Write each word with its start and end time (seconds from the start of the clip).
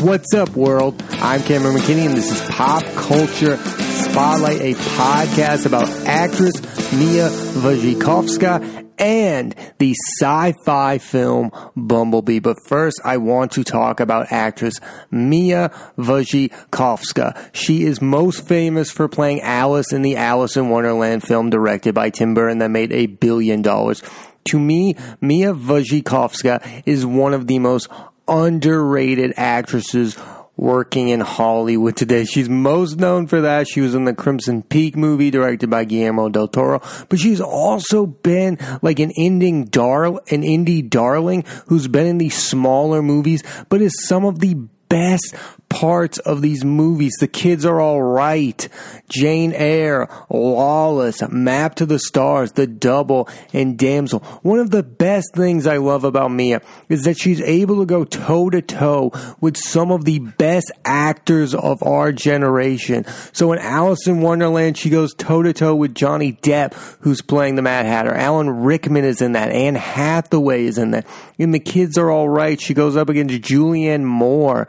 What's 0.00 0.32
up, 0.32 0.50
world? 0.50 1.02
I'm 1.10 1.42
Cameron 1.42 1.74
McKinney, 1.74 2.06
and 2.06 2.16
this 2.16 2.30
is 2.30 2.48
Pop 2.50 2.84
Culture 2.94 3.56
Spotlight, 3.56 4.60
a 4.60 4.74
podcast 4.74 5.66
about 5.66 5.88
actress 6.06 6.52
Mia 6.92 7.30
Wasikowska 7.58 8.86
and 8.98 9.56
the 9.78 9.96
sci-fi 10.20 10.98
film 10.98 11.50
Bumblebee. 11.74 12.38
But 12.38 12.58
first, 12.64 13.00
I 13.04 13.16
want 13.16 13.50
to 13.52 13.64
talk 13.64 13.98
about 13.98 14.30
actress 14.30 14.74
Mia 15.10 15.70
Wasikowska. 15.96 17.50
She 17.52 17.82
is 17.82 18.00
most 18.00 18.46
famous 18.46 18.92
for 18.92 19.08
playing 19.08 19.40
Alice 19.40 19.92
in 19.92 20.02
the 20.02 20.14
Alice 20.14 20.56
in 20.56 20.68
Wonderland 20.68 21.24
film 21.24 21.50
directed 21.50 21.96
by 21.96 22.10
Tim 22.10 22.34
Burton 22.34 22.58
that 22.58 22.70
made 22.70 22.92
a 22.92 23.06
billion 23.06 23.62
dollars. 23.62 24.04
To 24.50 24.60
me, 24.60 24.94
Mia 25.20 25.54
Wasikowska 25.54 26.84
is 26.86 27.04
one 27.04 27.34
of 27.34 27.48
the 27.48 27.58
most 27.58 27.88
underrated 28.28 29.34
actresses 29.36 30.16
working 30.58 31.08
in 31.08 31.20
Hollywood 31.20 31.96
today. 31.96 32.24
She's 32.24 32.48
most 32.48 32.98
known 32.98 33.28
for 33.28 33.40
that. 33.42 33.68
She 33.68 33.80
was 33.80 33.94
in 33.94 34.04
the 34.04 34.12
Crimson 34.12 34.62
Peak 34.62 34.96
movie 34.96 35.30
directed 35.30 35.70
by 35.70 35.84
Guillermo 35.84 36.28
del 36.28 36.48
Toro, 36.48 36.82
but 37.08 37.18
she's 37.18 37.40
also 37.40 38.06
been 38.06 38.58
like 38.82 38.98
an 38.98 39.12
indie 39.18 39.70
dar- 39.70 40.06
an 40.06 40.42
indie 40.42 40.88
darling 40.88 41.44
who's 41.66 41.86
been 41.86 42.06
in 42.06 42.18
these 42.18 42.36
smaller 42.36 43.02
movies, 43.02 43.42
but 43.68 43.80
is 43.80 44.06
some 44.06 44.24
of 44.24 44.40
the 44.40 44.54
best 44.88 45.34
parts 45.78 46.18
of 46.18 46.42
these 46.42 46.64
movies. 46.64 47.14
The 47.20 47.28
kids 47.28 47.64
are 47.64 47.80
all 47.80 48.02
right. 48.02 48.68
Jane 49.08 49.52
Eyre, 49.52 50.08
Lawless, 50.28 51.22
Map 51.28 51.76
to 51.76 51.86
the 51.86 52.00
Stars, 52.00 52.50
The 52.50 52.66
Double, 52.66 53.28
and 53.52 53.78
Damsel. 53.78 54.18
One 54.42 54.58
of 54.58 54.72
the 54.72 54.82
best 54.82 55.36
things 55.36 55.68
I 55.68 55.76
love 55.76 56.02
about 56.02 56.32
Mia 56.32 56.62
is 56.88 57.04
that 57.04 57.16
she's 57.16 57.40
able 57.42 57.78
to 57.78 57.86
go 57.86 58.02
toe 58.02 58.50
to 58.50 58.60
toe 58.60 59.12
with 59.40 59.56
some 59.56 59.92
of 59.92 60.04
the 60.04 60.18
best 60.18 60.72
actors 60.84 61.54
of 61.54 61.80
our 61.84 62.10
generation. 62.10 63.04
So 63.32 63.52
in 63.52 63.60
Alice 63.60 64.08
in 64.08 64.20
Wonderland, 64.20 64.76
she 64.76 64.90
goes 64.90 65.14
toe 65.14 65.44
to 65.44 65.52
toe 65.52 65.76
with 65.76 65.94
Johnny 65.94 66.32
Depp, 66.32 66.74
who's 67.02 67.22
playing 67.22 67.54
the 67.54 67.62
Mad 67.62 67.86
Hatter. 67.86 68.12
Alan 68.12 68.50
Rickman 68.50 69.04
is 69.04 69.22
in 69.22 69.32
that. 69.32 69.52
Anne 69.52 69.76
Hathaway 69.76 70.64
is 70.64 70.76
in 70.76 70.90
that. 70.90 71.06
And 71.38 71.54
the 71.54 71.60
kids 71.60 71.96
are 71.96 72.10
all 72.10 72.28
right. 72.28 72.60
She 72.60 72.74
goes 72.74 72.96
up 72.96 73.08
against 73.08 73.48
Julianne 73.48 74.02
Moore 74.02 74.66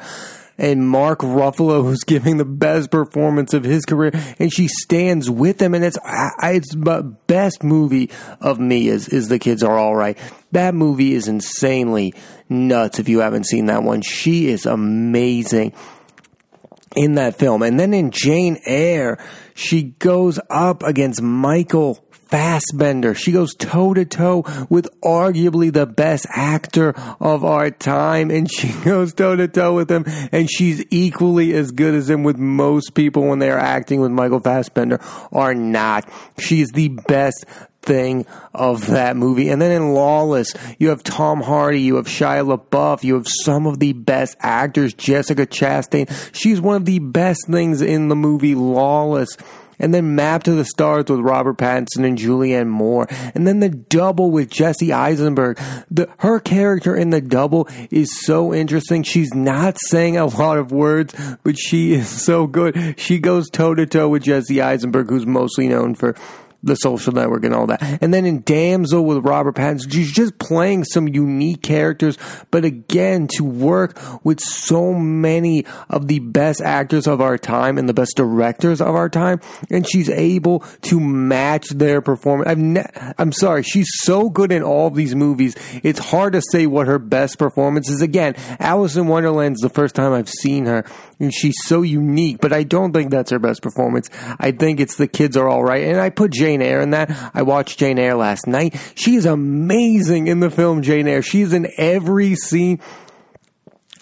and 0.59 0.88
Mark 0.88 1.19
Ruffalo, 1.19 1.81
who's 1.83 2.03
giving 2.03 2.38
the 2.38 2.45
best 2.45 2.91
performance 2.91 3.53
of 3.53 3.63
his 3.63 3.85
career, 3.85 4.11
and 4.38 4.53
she 4.53 4.67
stands 4.67 5.29
with 5.29 5.59
him, 5.59 5.73
and 5.73 5.83
it's 5.83 5.97
it's 6.43 6.75
the 6.75 7.15
best 7.25 7.63
movie 7.63 8.11
of 8.41 8.59
me 8.59 8.89
is 8.89 9.07
is 9.07 9.30
the 9.30 9.39
kids 9.39 9.63
are 9.63 9.77
all 9.77 9.95
right. 9.95 10.17
That 10.52 10.75
movie 10.75 11.13
is 11.13 11.27
insanely 11.27 12.13
nuts. 12.49 12.99
If 12.99 13.09
you 13.09 13.19
haven't 13.19 13.45
seen 13.45 13.67
that 13.67 13.83
one, 13.83 14.02
she 14.02 14.47
is 14.47 14.65
amazing 14.65 15.73
in 16.95 17.15
that 17.15 17.37
film, 17.37 17.63
and 17.63 17.80
then 17.80 17.93
in 17.93 18.11
Jane 18.11 18.59
Eyre, 18.65 19.17
she 19.55 19.83
goes 19.83 20.39
up 20.49 20.83
against 20.83 21.21
Michael 21.21 22.03
Fassbender. 22.30 23.16
She 23.16 23.31
goes 23.31 23.55
toe 23.55 23.95
to 23.95 24.05
toe 24.05 24.44
with 24.69 24.88
arguably 25.02 25.73
the 25.73 25.88
best 25.88 26.27
actor 26.30 26.94
of 27.19 27.44
our 27.44 27.71
time, 27.71 28.30
and 28.30 28.49
she 28.52 28.67
goes 28.83 29.13
toe 29.13 29.36
to 29.36 29.47
toe 29.47 29.73
with 29.73 29.89
him, 29.89 30.05
and 30.31 30.49
she's 30.49 30.86
equally 30.91 31.53
as 31.53 31.71
good 31.71 31.95
as 31.95 32.09
him 32.09 32.23
with 32.23 32.38
most 32.38 32.94
people 32.94 33.27
when 33.27 33.39
they 33.39 33.49
are 33.49 33.58
acting 33.58 33.99
with 33.99 34.11
Michael 34.11 34.39
Fassbender 34.39 34.99
are 35.31 35.55
not. 35.55 36.08
She's 36.38 36.69
the 36.69 36.89
best 36.89 37.45
thing 37.81 38.25
of 38.53 38.88
that 38.88 39.17
movie. 39.17 39.49
And 39.49 39.61
then 39.61 39.71
in 39.71 39.93
Lawless, 39.93 40.53
you 40.77 40.89
have 40.89 41.02
Tom 41.02 41.41
Hardy, 41.41 41.81
you 41.81 41.95
have 41.95 42.08
Shia 42.08 42.45
LaBeouf, 42.45 43.03
you 43.03 43.16
have 43.16 43.27
some 43.27 43.66
of 43.66 43.80
the 43.80 43.93
best 43.93 44.38
actors, 44.39 44.93
Jessica 44.93 45.47
Chastain. 45.47 46.08
She's 46.33 46.61
one 46.61 46.75
of 46.75 46.86
the 46.86 46.99
best 46.99 47.47
things 47.47 47.81
in 47.81 48.09
the 48.09 48.16
movie 48.16 48.53
Lawless 48.53 49.36
and 49.80 49.94
then 49.94 50.16
Map 50.16 50.44
to 50.44 50.53
the 50.53 50.66
Stars 50.66 51.05
with 51.08 51.19
Robert 51.22 51.58
Pattinson 51.58 52.05
and 52.05 52.17
Julianne 52.17 52.67
Moore, 52.67 53.08
and 53.33 53.48
then 53.48 53.59
the 53.59 53.70
double 53.70 54.31
with 54.31 54.49
Jesse 54.49 54.93
Eisenberg. 54.93 55.59
The, 55.89 56.09
her 56.20 56.39
character 56.39 56.95
in 56.95 57.09
the 57.09 57.21
double 57.21 57.67
is 57.89 58.09
so 58.21 58.53
interesting. 58.53 59.03
She's 59.03 59.33
not 59.33 59.77
saying 59.87 60.17
a 60.17 60.26
lot 60.26 60.58
of 60.58 60.71
words, 60.71 61.15
but 61.43 61.58
she 61.58 61.93
is 61.93 62.08
so 62.09 62.48
good. 62.48 62.99
She 62.99 63.20
goes 63.20 63.49
toe 63.49 63.73
to 63.76 63.86
toe 63.86 64.09
with 64.09 64.23
Jesse 64.23 64.61
Eisenberg, 64.61 65.09
who's 65.09 65.26
mostly 65.26 65.67
known 65.67 65.95
for 65.95 66.15
the 66.64 66.75
social 66.75 67.14
network 67.14 67.43
and 67.43 67.53
all 67.53 67.67
that. 67.67 67.81
And 68.02 68.14
then 68.14 68.25
in 68.25 68.42
Damsel 68.42 69.05
with 69.05 69.25
Robert 69.25 69.55
Pattinson, 69.55 69.92
she's 69.92 70.11
just 70.11 70.37
playing 70.39 70.83
some 70.83 71.08
unique 71.08 71.61
characters. 71.61 72.17
But 72.52 72.65
again, 72.65 73.27
to 73.36 73.43
work 73.43 73.99
with 74.23 74.39
so 74.39 74.93
many 74.93 75.65
of 75.89 76.08
the 76.08 76.20
best 76.20 76.61
actors 76.61 77.08
of 77.08 77.21
our 77.21 77.37
time 77.37 77.77
and 77.77 77.87
the 77.87 77.93
best 77.93 78.15
directors 78.15 78.81
of 78.81 78.95
our 78.95 79.09
time, 79.09 79.39
and 79.70 79.87
she's 79.87 80.09
able 80.09 80.59
to 80.81 80.99
match 80.99 81.70
their 81.70 82.02
performance. 82.02 82.49
I'm, 82.49 82.73
ne- 82.73 83.14
I'm 83.17 83.31
sorry, 83.31 83.64
she's 83.64 83.89
so 84.02 84.30
good 84.30 84.52
in 84.52 84.64
all 84.64 84.87
of 84.87 84.95
these 84.95 85.15
movies. 85.15 85.55
It's 85.83 85.99
hard 85.99 86.33
to 86.33 86.41
say 86.52 86.65
what 86.67 86.87
her 86.87 86.99
best 86.99 87.37
performance 87.37 87.89
is. 87.89 88.02
Again, 88.02 88.36
Alice 88.59 88.95
in 88.95 89.08
Wonderland 89.08 89.55
is 89.55 89.61
the 89.61 89.70
first 89.70 89.95
time 89.95 90.14
I've 90.14 90.30
seen 90.30 90.65
her, 90.65 90.86
and 91.19 91.33
she's 91.33 91.55
so 91.65 91.81
unique. 91.81 92.39
But 92.41 92.53
I 92.53 92.63
don't 92.63 92.93
think 92.93 93.11
that's 93.11 93.31
her 93.31 93.39
best 93.39 93.61
performance. 93.61 94.09
I 94.39 94.52
think 94.52 94.80
it's 94.80 94.95
the 94.95 95.07
kids 95.07 95.37
are 95.37 95.47
all 95.47 95.63
right, 95.63 95.83
and 95.83 95.99
I 95.99 96.09
put 96.09 96.31
Jane 96.31 96.61
Eyre 96.61 96.81
in 96.81 96.91
that. 96.91 97.31
I 97.33 97.41
watched 97.41 97.80
Jane 97.80 97.99
Eyre 97.99 98.15
last 98.15 98.47
night. 98.47 98.75
She 98.95 99.15
is 99.15 99.25
amazing 99.25 100.27
in 100.27 100.39
the 100.39 100.49
film 100.49 100.81
Jane 100.81 101.08
Eyre. 101.08 101.21
She's 101.21 101.53
in 101.53 101.67
every 101.77 102.35
scene. 102.35 102.79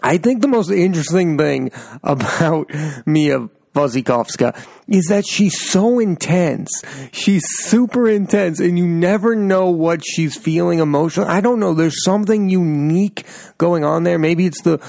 I 0.01 0.17
think 0.17 0.41
the 0.41 0.47
most 0.47 0.69
interesting 0.69 1.37
thing 1.37 1.71
about 2.03 2.71
Mia 3.05 3.49
Wasikowska 3.77 4.57
is 4.87 5.05
that 5.05 5.25
she's 5.25 5.59
so 5.59 5.99
intense. 5.99 6.69
She's 7.11 7.43
super 7.47 8.09
intense 8.09 8.59
and 8.59 8.77
you 8.77 8.87
never 8.87 9.35
know 9.35 9.69
what 9.69 10.01
she's 10.05 10.35
feeling 10.35 10.79
emotionally. 10.79 11.29
I 11.29 11.41
don't 11.41 11.59
know. 11.59 11.73
There's 11.73 12.03
something 12.03 12.49
unique 12.49 13.25
going 13.57 13.83
on 13.83 14.03
there. 14.03 14.17
Maybe 14.17 14.45
it's 14.45 14.61
the 14.61 14.79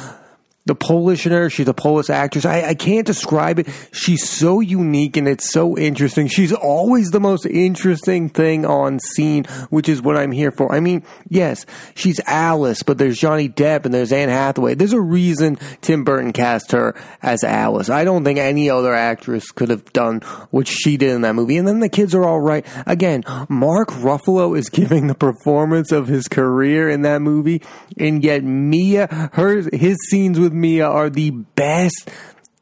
the 0.68 0.74
Polish 0.74 1.26
in 1.26 1.32
her. 1.32 1.50
She's 1.50 1.66
a 1.66 1.74
Polish 1.74 2.10
actress. 2.10 2.44
I, 2.44 2.62
I 2.68 2.74
can't 2.74 3.06
describe 3.06 3.58
it. 3.58 3.68
She's 3.90 4.28
so 4.28 4.60
unique 4.60 5.16
and 5.16 5.26
it's 5.26 5.50
so 5.50 5.76
interesting. 5.76 6.28
She's 6.28 6.52
always 6.52 7.10
the 7.10 7.20
most 7.20 7.46
interesting 7.46 8.28
thing 8.28 8.64
on 8.64 9.00
scene, 9.00 9.44
which 9.70 9.88
is 9.88 10.00
what 10.00 10.16
I'm 10.16 10.30
here 10.30 10.52
for. 10.52 10.72
I 10.72 10.80
mean, 10.80 11.02
yes, 11.28 11.66
she's 11.94 12.20
Alice, 12.26 12.82
but 12.82 12.98
there's 12.98 13.18
Johnny 13.18 13.48
Depp 13.48 13.84
and 13.86 13.94
there's 13.94 14.12
Anne 14.12 14.28
Hathaway. 14.28 14.74
There's 14.74 14.92
a 14.92 15.00
reason 15.00 15.58
Tim 15.80 16.04
Burton 16.04 16.32
cast 16.32 16.72
her 16.72 16.94
as 17.22 17.42
Alice. 17.42 17.88
I 17.88 18.04
don't 18.04 18.24
think 18.24 18.38
any 18.38 18.68
other 18.70 18.94
actress 18.94 19.50
could 19.50 19.70
have 19.70 19.92
done 19.92 20.20
what 20.50 20.68
she 20.68 20.96
did 20.96 21.10
in 21.10 21.22
that 21.22 21.34
movie. 21.34 21.56
And 21.56 21.66
then 21.66 21.80
the 21.80 21.88
kids 21.88 22.14
are 22.14 22.24
all 22.24 22.40
right. 22.40 22.64
Again, 22.86 23.24
Mark 23.48 23.88
Ruffalo 23.88 24.56
is 24.56 24.68
giving 24.78 25.06
the 25.06 25.14
performance 25.14 25.90
of 25.92 26.08
his 26.08 26.28
career 26.28 26.90
in 26.90 27.02
that 27.02 27.22
movie, 27.22 27.62
and 27.96 28.22
yet 28.22 28.44
Mia, 28.44 29.30
her 29.32 29.62
his 29.72 29.96
scenes 30.10 30.38
with 30.38 30.52
Mia 30.60 30.86
are 30.88 31.10
the 31.10 31.30
best 31.30 32.10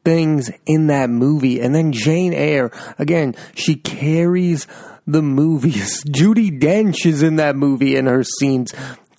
things 0.03 0.49
in 0.65 0.87
that 0.87 1.09
movie. 1.09 1.59
And 1.59 1.75
then 1.75 1.91
Jane 1.91 2.33
Eyre, 2.33 2.71
again, 2.97 3.35
she 3.55 3.75
carries 3.75 4.67
the 5.05 5.21
movies. 5.21 6.03
Judi 6.07 6.59
Dench 6.59 7.05
is 7.05 7.23
in 7.23 7.37
that 7.37 7.55
movie 7.55 7.95
in 7.95 8.05
her 8.05 8.23
scenes. 8.23 8.73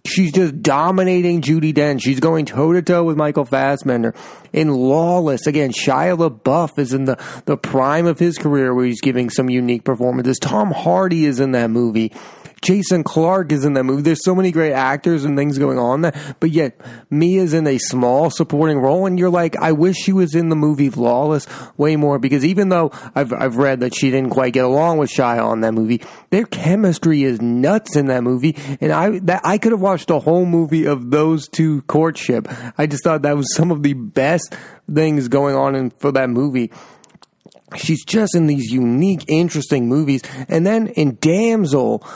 She's 0.07 0.33
just 0.33 0.63
dominating 0.63 1.43
Judi 1.43 1.75
Dench. 1.75 2.01
She's 2.03 2.21
going 2.21 2.47
toe 2.47 2.73
to 2.73 2.81
toe 2.81 3.05
with 3.05 3.19
Michael 3.19 3.45
Fassbender. 3.45 4.15
In 4.53 4.71
Lawless, 4.71 5.47
again, 5.47 5.71
Shia 5.71 6.17
LaBeouf 6.17 6.79
is 6.79 6.95
in 6.95 7.05
the, 7.05 7.23
the 7.45 7.59
prime 7.59 8.07
of 8.07 8.19
his 8.19 8.39
career 8.39 8.75
where 8.75 8.87
he's 8.87 9.03
giving 9.03 9.29
some 9.29 9.51
unique 9.51 9.85
performances. 9.85 10.39
Tom 10.39 10.71
Hardy 10.71 11.27
is 11.27 11.41
in 11.41 11.53
that 11.53 11.69
movie. 11.69 12.13
Jason 12.63 13.05
Clarke 13.05 13.53
is 13.53 13.65
in 13.65 13.75
that 13.75 13.85
movie. 13.85 14.03
There's 14.03 14.25
so 14.25 14.35
many 14.35 14.51
great 14.51 14.73
actors 14.73 15.25
and 15.25 15.37
things 15.37 15.59
going 15.59 15.79
on 15.79 16.03
there, 16.03 16.37
but 16.41 16.51
yet 16.51 16.81
Mia's 17.11 17.55
in 17.55 17.67
a 17.67 17.79
small 17.79 18.31
supporting 18.31 18.79
role, 18.79 19.07
and 19.07 19.19
you're 19.19 19.31
like, 19.31 19.57
I 19.57 19.73
wish 19.73 19.97
she 19.97 20.13
was 20.13 20.35
in 20.35 20.49
the 20.49 20.57
movie 20.57 20.91
Lawless 20.91 21.47
way 21.77 21.97
more 21.97 22.19
because 22.19 22.45
even 22.45 22.69
though 22.69 22.91
I've 23.15 23.33
I've 23.33 23.57
read 23.57 23.81
that 23.81 23.95
she 23.95 24.11
didn't 24.11 24.31
quite 24.31 24.53
get 24.53 24.65
along 24.65 24.99
with 24.99 25.11
Shia 25.11 25.45
on 25.45 25.61
that 25.61 25.73
movie, 25.73 26.03
their 26.31 26.45
chemistry 26.45 27.23
is 27.23 27.41
nuts 27.41 27.97
in 27.97 28.07
that 28.07 28.23
movie, 28.23 28.57
and 28.81 28.93
I 28.93 29.19
that 29.21 29.43
I 29.45 29.59
could 29.59 29.73
have 29.73 29.81
watched 29.81 30.11
a 30.11 30.19
whole 30.19 30.47
movie 30.47 30.87
of 30.87 31.11
those 31.11 31.49
two 31.49 31.83
courtship. 31.83 32.49
I 32.77 32.87
just 32.87 33.05
thought 33.05 33.23
that 33.23 33.37
was 33.37 33.55
some 33.55 33.71
of 33.71 33.83
the 33.83 33.95
best 33.95 34.55
things 34.93 35.29
going 35.29 35.55
on 35.55 35.75
in 35.75 35.91
for 35.91 36.13
that 36.13 36.31
movie 36.31 36.71
she's 37.77 38.05
just 38.05 38.35
in 38.35 38.47
these 38.47 38.73
unique, 38.73 39.25
interesting 39.29 39.89
movies. 39.89 40.23
And 40.49 40.67
then 40.67 40.89
in 40.89 41.19
Damsel, 41.21 42.07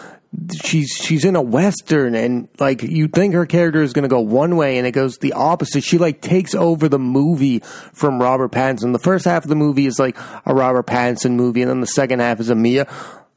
she's 0.62 0.88
she's 0.90 1.25
in 1.25 1.37
a 1.37 1.43
western 1.43 2.14
and 2.14 2.49
like 2.58 2.82
you 2.82 3.06
think 3.06 3.34
her 3.34 3.44
character 3.44 3.82
is 3.82 3.93
going 3.93 4.05
to 4.05 4.08
go 4.08 4.20
one 4.20 4.56
way 4.56 4.79
and 4.79 4.87
it 4.87 4.93
goes 4.93 5.19
the 5.19 5.34
opposite. 5.34 5.84
She 5.84 5.99
like 5.99 6.20
takes 6.20 6.55
over 6.55 6.88
the 6.88 6.99
movie 6.99 7.61
from 7.93 8.20
robert 8.20 8.50
pattinson. 8.50 8.93
The 8.93 8.99
first 8.99 9.25
half 9.25 9.44
of 9.44 9.49
the 9.49 9.56
movie 9.56 9.87
is 9.87 9.99
like 9.99 10.17
a 10.46 10.55
robert 10.55 10.87
pattinson 10.87 11.32
movie 11.32 11.62
and 11.62 11.70
then 11.70 11.81
the 11.81 11.87
second 11.87 12.20
half 12.20 12.40
is 12.40 12.49
a 12.49 12.55
mia 12.55 12.87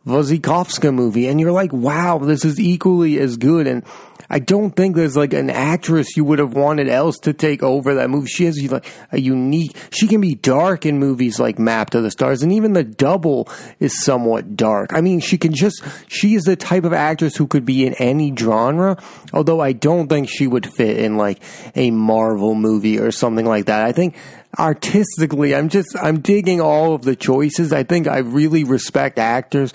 wasikowska 0.07 0.93
movie. 0.93 1.27
And 1.27 1.39
you're 1.39 1.51
like 1.51 1.73
wow 1.73 2.17
this 2.17 2.45
is 2.45 2.59
equally 2.59 3.19
as 3.19 3.37
good. 3.37 3.67
And 3.67 3.83
I 4.29 4.39
don't 4.39 4.71
think 4.71 4.95
there's 4.95 5.15
like 5.15 5.33
an 5.33 5.49
actress 5.49 6.17
you 6.17 6.23
would 6.25 6.39
have 6.39 6.53
wanted 6.53 6.89
else 6.89 7.17
to 7.19 7.33
take 7.33 7.63
over 7.63 7.95
that 7.95 8.09
movie. 8.09 8.27
She 8.27 8.45
has 8.45 8.61
like 8.71 8.85
a 9.11 9.19
unique. 9.19 9.75
She 9.91 10.07
can 10.07 10.21
be 10.21 10.35
dark 10.35 10.85
in 10.85 10.99
movies 10.99 11.39
like 11.39 11.59
Map 11.59 11.91
to 11.91 12.01
the 12.01 12.11
Stars, 12.11 12.41
and 12.41 12.51
even 12.51 12.73
The 12.73 12.83
Double 12.83 13.49
is 13.79 14.03
somewhat 14.03 14.55
dark. 14.55 14.93
I 14.93 15.01
mean, 15.01 15.19
she 15.19 15.37
can 15.37 15.53
just. 15.53 15.83
She 16.07 16.35
is 16.35 16.43
the 16.43 16.55
type 16.55 16.83
of 16.83 16.93
actress 16.93 17.35
who 17.35 17.47
could 17.47 17.65
be 17.65 17.85
in 17.85 17.93
any 17.95 18.35
genre. 18.35 18.97
Although 19.33 19.59
I 19.59 19.73
don't 19.73 20.07
think 20.07 20.29
she 20.29 20.47
would 20.47 20.71
fit 20.73 20.97
in 20.97 21.17
like 21.17 21.41
a 21.75 21.91
Marvel 21.91 22.55
movie 22.55 22.99
or 22.99 23.11
something 23.11 23.45
like 23.45 23.65
that. 23.65 23.83
I 23.83 23.91
think 23.91 24.15
artistically, 24.57 25.55
I'm 25.55 25.69
just 25.69 25.95
I'm 26.01 26.19
digging 26.19 26.61
all 26.61 26.93
of 26.93 27.03
the 27.03 27.15
choices. 27.15 27.73
I 27.73 27.83
think 27.83 28.07
I 28.07 28.19
really 28.19 28.63
respect 28.63 29.19
actors 29.19 29.73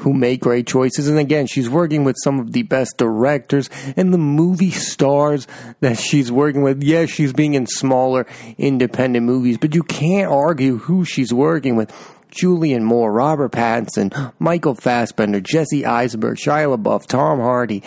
who 0.00 0.12
make 0.12 0.40
great 0.40 0.66
choices. 0.66 1.08
And 1.08 1.18
again, 1.18 1.46
she's 1.46 1.70
working 1.70 2.04
with 2.04 2.16
some 2.22 2.40
of 2.40 2.52
the 2.52 2.62
best 2.62 2.96
directors 2.96 3.70
and 3.96 4.12
the 4.12 4.18
movie 4.18 4.70
stars 4.70 5.46
that 5.80 5.98
she's 5.98 6.32
working 6.32 6.62
with. 6.62 6.82
Yes, 6.82 7.10
she's 7.10 7.32
being 7.32 7.54
in 7.54 7.66
smaller 7.66 8.26
independent 8.58 9.24
movies, 9.24 9.58
but 9.58 9.74
you 9.74 9.82
can't 9.82 10.30
argue 10.30 10.78
who 10.78 11.04
she's 11.04 11.32
working 11.32 11.76
with. 11.76 11.92
Julian 12.30 12.82
Moore, 12.82 13.12
Robert 13.12 13.52
Pattinson, 13.52 14.32
Michael 14.40 14.74
Fassbender, 14.74 15.40
Jesse 15.40 15.86
Eisenberg, 15.86 16.36
Shia 16.36 16.76
LaBeouf, 16.76 17.06
Tom 17.06 17.38
Hardy. 17.38 17.84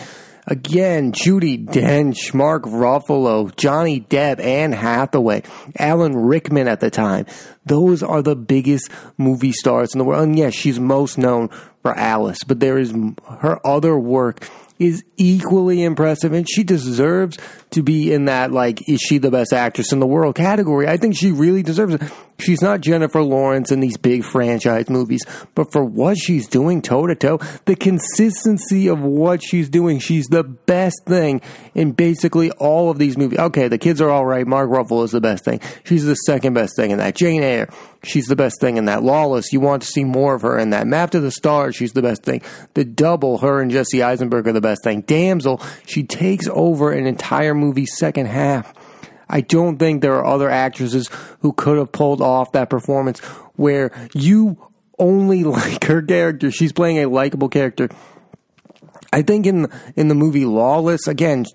Again, 0.50 1.12
Judi 1.12 1.66
Dench, 1.66 2.34
Mark 2.34 2.64
Ruffalo, 2.64 3.54
Johnny 3.58 4.00
Depp, 4.00 4.40
Anne 4.40 4.72
Hathaway, 4.72 5.44
Alan 5.78 6.16
Rickman 6.16 6.70
at 6.70 6.80
the 6.80 6.90
time. 6.90 7.26
Those 7.66 8.02
are 8.02 8.22
the 8.22 8.38
biggest 8.38 8.90
movie 9.18 9.52
stars 9.52 9.94
in 9.94 10.00
the 10.00 10.06
world. 10.06 10.24
And 10.24 10.40
yes, 10.40 10.54
she's 10.54 10.80
most 10.80 11.18
known 11.18 11.50
for 11.82 11.94
Alice, 11.94 12.46
but 12.46 12.62
there 12.62 12.78
is 12.78 12.94
her 13.40 13.60
other 13.68 14.00
work 14.00 14.50
is 14.80 15.04
equally 15.18 15.84
impressive 15.84 16.34
and 16.34 16.48
she 16.50 16.64
deserves 16.64 17.38
to 17.72 17.82
be 17.84 18.14
in 18.14 18.26
that 18.26 18.52
like 18.52 18.88
is 18.88 19.00
she 19.02 19.18
the 19.18 19.32
best 19.32 19.54
actress 19.54 19.92
in 19.92 20.00
the 20.00 20.08
world 20.08 20.36
category. 20.36 20.88
I 20.88 20.98
think 20.98 21.16
she 21.16 21.32
really 21.32 21.64
deserves 21.64 21.96
it. 21.96 22.02
She's 22.40 22.62
not 22.62 22.82
Jennifer 22.82 23.24
Lawrence 23.24 23.72
in 23.72 23.80
these 23.80 23.98
big 23.98 24.24
franchise 24.24 24.90
movies, 24.90 25.22
but 25.56 25.72
for 25.72 25.84
what 25.84 26.18
she's 26.18 26.48
doing 26.48 26.84
toe 26.84 27.08
to 27.08 27.16
toe, 27.16 27.40
the 27.66 27.76
consistency 27.76 28.88
of 28.88 29.00
what 29.00 29.42
she's 29.42 29.70
doing, 29.70 29.98
she's 29.98 30.28
the 30.28 30.44
best 30.44 31.04
thing 31.06 31.42
in 31.74 31.94
basically 31.94 32.52
all 32.52 32.92
of 32.92 33.00
these 33.00 33.18
movies. 33.18 33.40
Okay, 33.40 33.68
the 33.68 33.80
kids 33.80 34.02
are 34.02 34.12
all 34.12 34.26
right. 34.26 34.46
Mark 34.46 34.70
Ruffalo 34.70 35.04
is 35.04 35.12
the 35.12 35.22
best 35.22 35.46
thing. 35.46 35.60
She's 35.84 36.06
the 36.06 36.14
second 36.14 36.54
best 36.54 36.76
thing 36.76 36.92
in 36.92 37.00
that. 37.00 37.16
Jane 37.16 37.42
Eyre, 37.42 37.70
she's 38.04 38.28
the 38.28 38.36
best 38.36 38.60
thing 38.60 38.78
in 38.78 38.86
that. 38.86 39.04
Lawless, 39.04 39.52
you 39.52 39.60
want 39.60 39.82
to 39.84 39.88
see 39.88 40.04
more 40.04 40.36
of 40.36 40.42
her 40.42 40.58
in 40.58 40.72
that. 40.72 40.88
Map 40.88 41.12
to 41.12 41.20
the 41.20 41.32
Stars, 41.32 41.76
she's 41.76 41.94
the 41.94 42.02
best 42.02 42.24
thing. 42.24 42.42
The 42.74 42.86
Double, 42.86 43.40
her 43.40 43.62
and 43.62 43.72
Jesse 43.72 44.04
Eisenberg 44.04 44.48
are 44.48 44.54
the 44.54 44.62
best 44.62 44.84
thing. 44.84 45.02
Damsel, 45.02 45.62
she 45.86 46.04
takes 46.04 46.48
over 46.48 46.92
an 46.92 47.08
entire 47.08 47.54
movie 47.54 47.86
second 47.86 48.28
half 48.28 48.74
I 49.30 49.42
don't 49.42 49.78
think 49.78 50.02
there 50.02 50.16
are 50.16 50.26
other 50.26 50.50
actresses 50.50 51.10
who 51.42 51.54
could 51.54 51.78
have 51.78 51.92
pulled 51.92 52.22
off 52.22 52.54
that 52.54 52.70
performance 52.70 53.20
where 53.56 53.92
you 54.14 54.58
only 55.00 55.44
like 55.44 55.84
her 55.86 56.02
character. 56.02 56.52
She's 56.52 56.74
playing 56.74 57.00
a 57.00 57.08
likable 57.08 57.50
character. 57.50 57.90
I 59.14 59.22
think 59.22 59.46
in 59.46 59.68
in 59.96 60.08
the 60.08 60.16
movie 60.16 60.46
Lawless, 60.46 61.08
again, 61.08 61.46